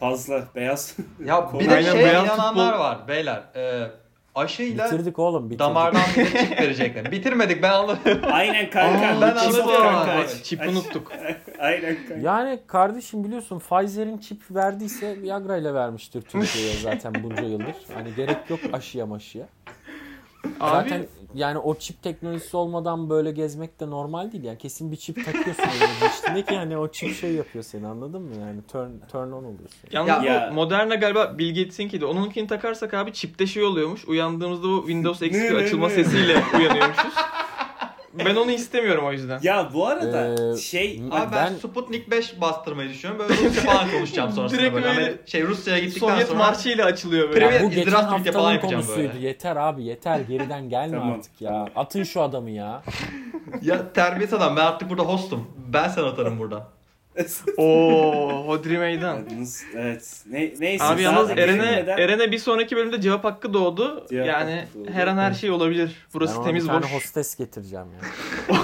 [0.00, 0.96] Fazla beyaz.
[1.24, 3.42] Ya bir de Aynen, şeye beyaz inananlar futbol- var beyler.
[3.56, 3.90] Ee,
[4.38, 5.60] aşıyla Bitirdik oğlum bitirdik.
[5.60, 7.12] damardan bize çip verecekler.
[7.12, 8.20] Bitirmedik ben anladım.
[8.32, 9.06] Aynen kanka.
[9.06, 9.66] Aa, ben Çip anladım.
[9.66, 11.12] kanka, Aa, aç, Çip unuttuk.
[11.58, 12.14] Aynen kanka.
[12.22, 17.76] Yani kardeşim biliyorsun Pfizer'in çip verdiyse Viagra ile vermiştir Türkiye'ye zaten bunca yıldır.
[17.94, 19.46] Hani gerek yok aşıya maşıya.
[20.60, 24.44] Abi Zaten yani o çip teknolojisi olmadan böyle gezmek de normal değil.
[24.44, 25.64] Yani kesin bir çip takıyorsun
[26.06, 28.34] üstüne ki hani o çip şey yapıyor seni anladın mı?
[28.40, 29.78] Yani turn, turn on oluyorsun.
[29.92, 32.04] Yalnız Ya- bu Moderna galiba Bill Gates'inkiydi.
[32.04, 34.04] Onunkini takarsak abi çipte şey oluyormuş.
[34.08, 37.14] Uyandığımızda bu Windows XP açılma sesiyle uyanıyormuşuz.
[38.14, 39.40] Ben onu istemiyorum o yüzden.
[39.42, 43.28] Ya bu arada Ee, şey Abi ben, Ben- Sputnik 5 bastırmayı düşünüyorum.
[43.28, 44.86] Böyle Rusça falan konuşacağım sonrasında Direkt böyle.
[44.86, 47.44] böyle Hani şey Rusya'ya gittikten Sovyet sonra marşıyla açılıyor böyle.
[47.44, 49.12] Ya bu geçen tweet'e falan haftanın yapacağım konusuydu.
[49.14, 49.26] böyle.
[49.26, 51.12] Yeter abi yeter geriden gelme Tamam.
[51.14, 51.68] artık ya.
[51.76, 52.82] Atın şu adamı ya.
[53.62, 55.50] ya terbiyesiz adam ben artık burada hostum.
[55.68, 56.64] Ben sen atarım buradan.
[57.56, 59.16] Oo, Hodri Meydan.
[59.30, 60.24] Yalnız, evet.
[60.30, 60.84] Ne, neyse.
[60.84, 64.06] Abi yalnız Eren'e Eren'e bir sonraki bölümde cevap hakkı doğdu.
[64.10, 64.90] Cevap yani hakkı doğdu.
[64.92, 65.86] her an her şey olabilir.
[65.88, 66.92] Ben Burası ona temiz boş.
[66.92, 68.56] hostes getireceğim ya.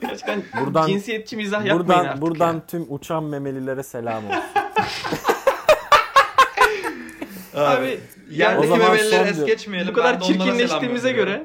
[0.00, 2.66] Gerçekten Buradan- cinsiyetçi mizah yapmayın buradan artık buradan ya.
[2.66, 4.38] tüm uçan memelilere selam olsun.
[7.54, 7.98] Abi
[8.30, 9.88] Yerdeki O zaman memelileri son es geçmeyelim.
[9.88, 11.44] bu kadar Ben çirkinleştiğimize göre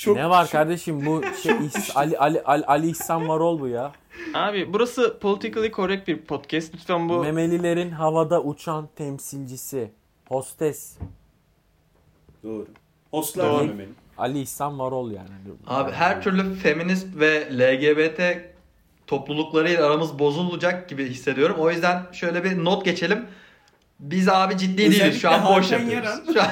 [0.00, 3.92] çok ne var kardeşim bu şey İhs- Ali Ali Ali, Ali İhsan Varol bu ya.
[4.34, 6.74] Abi burası politically correct bir podcast.
[6.74, 9.90] Lütfen bu Memelilerin havada uçan temsilcisi.
[10.28, 10.96] Hostes.
[12.44, 12.66] Doğru.
[13.10, 13.60] Hostlar Doğru.
[13.60, 13.94] dememeliyim.
[14.18, 15.28] Ali İhsan Varol yani.
[15.66, 18.20] Abi her türlü feminist ve LGBT
[19.06, 21.56] topluluklarıyla aramız bozulacak gibi hissediyorum.
[21.58, 23.26] O yüzden şöyle bir not geçelim.
[24.00, 25.20] Biz abi ciddi değiliz.
[25.20, 26.10] Şu an boş yapıyoruz.
[26.34, 26.48] Şu an,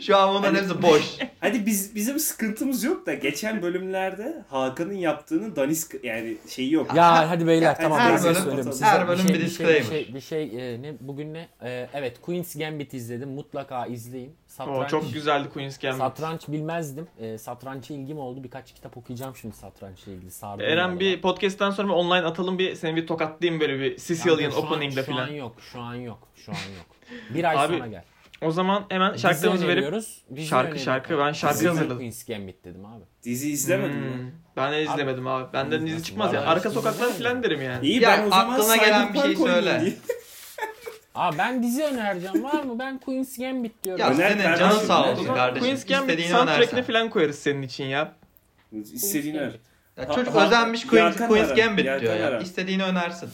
[0.00, 1.18] şu an bunların hepsi boş.
[1.40, 6.94] Hadi biz bizim sıkıntımız yok da geçen bölümlerde Hakan'ın yaptığının danisk yani şeyi yok.
[6.94, 9.82] Ya hadi beyler Her tamam bölüm- ben size her bölüm bir şey, bir disclaimer.
[9.82, 11.48] şey, bir şey, bir şey, e, ne bugün ne?
[11.62, 13.30] E, evet Queen's Gambit izledim.
[13.30, 14.30] Mutlaka izleyin.
[14.30, 15.98] o Satranç, çok güzeldi Queen's Gambit.
[15.98, 17.06] Satranç bilmezdim.
[17.20, 18.44] E, satrança ilgim oldu.
[18.44, 20.30] Birkaç kitap okuyacağım şimdi satrançla ilgili.
[20.30, 24.52] Sardı Eren bir podcast'ten sonra bir online atalım bir seni bir tokatlayayım böyle bir Sicilian
[24.52, 25.28] Opening'de Şu an falan.
[25.32, 25.56] yok.
[25.72, 26.18] Şu an yok.
[26.36, 26.86] Şu an yok.
[27.34, 28.04] Bir ay Abi, sonra gel.
[28.42, 29.94] O zaman hemen şarkılarımızı verip.
[30.34, 31.18] Dizi Şarkı, şarkı.
[31.18, 31.96] Ben şarkı hazırladım.
[31.96, 33.04] Queen's Gambit dedim abi.
[33.22, 34.32] Dizi izlemedim Hmm, mi?
[34.56, 35.52] Ben de izlemedim abi.
[35.52, 36.40] Benden dizi çıkmaz ya.
[36.40, 37.86] Arka sokaklar falan derim yani.
[37.86, 39.92] İyi Ya, ben o zaman aklına gelen bir şey söyle.
[41.14, 42.78] Aa ben dizi önereceğim var mı?
[42.78, 44.00] Ben Queen's Gambit diyorum.
[44.00, 45.64] Ya Öner senin canın sağ olsun kardeşim.
[45.64, 46.82] Queen's Gambit önersen.
[46.82, 48.12] falan koyarız senin için ya.
[48.72, 49.52] İstediğini öner.
[49.96, 52.38] Ya çocuk özenmiş Queen's, Gambit diyor ya.
[52.38, 53.30] İstediğini önersin.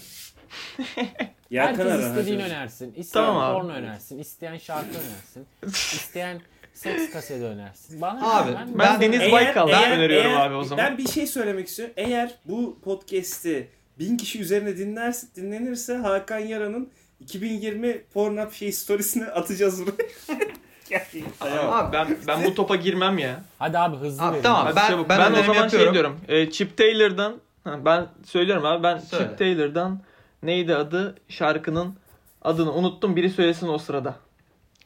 [1.51, 2.95] Yakan Herkes ara, istediğini önersin.
[2.97, 3.59] İsteyen Tamam abi.
[3.59, 4.19] porno önersin.
[4.19, 5.47] isteyen şarkı önersin.
[5.97, 6.41] isteyen
[6.75, 8.01] seks kaseti önersin.
[8.01, 8.57] Bana Abi, ne?
[8.57, 10.85] Ben, Ben- Deniz Baykal öneriyorum eğer- abi o zaman.
[10.87, 11.95] Ben bir şey söylemek istiyorum.
[11.97, 13.69] Eğer bu podcast'i
[13.99, 16.91] bin kişi üzerine dinlerse, dinlenirse Hakan Yaran'ın
[17.21, 20.39] 2020 Pornhub şey storiesini atacağız buraya.
[20.91, 23.43] Yani, Abi, Ben ben bu topa girmem ya.
[23.59, 24.43] Hadi abi hızlı Abi, verin.
[24.43, 24.73] tamam.
[24.77, 25.09] Ben- çabuk.
[25.09, 25.87] ben ben, o önerimi zaman yapıyorum.
[25.87, 26.21] şey diyorum.
[26.29, 29.25] E, Chip Taylor'dan ha, ben söylüyorum abi ben Söyle.
[29.29, 30.01] Chip Taylor'dan
[30.47, 31.95] neydi adı şarkının
[32.43, 33.17] adını unuttum.
[33.17, 34.17] Biri söylesin o sırada.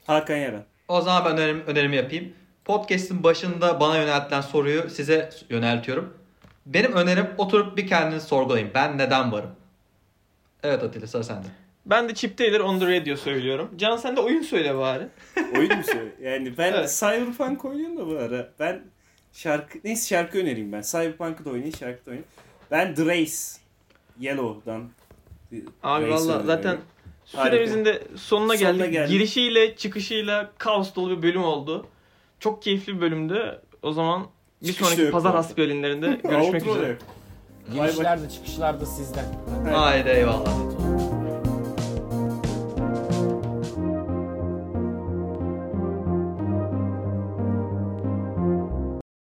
[0.07, 0.65] Hakan Yaran.
[0.89, 2.33] O zaman ben önerim, önerimi yapayım.
[2.65, 6.15] Podcast'in başında bana yöneltilen soruyu size yöneltiyorum.
[6.67, 8.71] Benim önerim oturup bir kendinizi sorgulayın.
[8.75, 9.51] Ben neden varım?
[10.63, 11.47] Evet Atilla sıra sende.
[11.87, 13.71] Ben de Chip Taylor on the radio söylüyorum.
[13.77, 15.09] Can sen de oyun söyle bari.
[15.57, 16.19] Oyun mu söylüyor?
[16.23, 16.97] Yani ben Evet.
[17.01, 18.49] Cyberpunk oynuyorum da bu ara.
[18.61, 18.83] Ben
[19.33, 20.83] şarkı, neyse şarkı önereyim ben.
[20.83, 22.29] Cyberpunk'ı da oynayayım, şarkı da oynayayım.
[22.71, 23.35] Ben The Race.
[24.21, 24.91] Yellow'dan.
[25.83, 26.77] Abi valla zaten
[27.25, 28.93] süremizin de sonuna, Sonuna geldik.
[28.93, 29.11] geldik.
[29.11, 31.87] Girişiyle çıkışıyla kaos dolu bir bölüm oldu.
[32.41, 33.61] Çok keyifli bir bölümdü.
[33.83, 34.27] O zaman
[34.63, 36.89] bir Çıkış sonraki pazar hasbiyelinlerinde görüşmek üzere.
[36.89, 36.99] yok.
[37.73, 39.25] Girişler de çıkışlar da sizden.
[39.73, 40.51] Haydi eyvallah.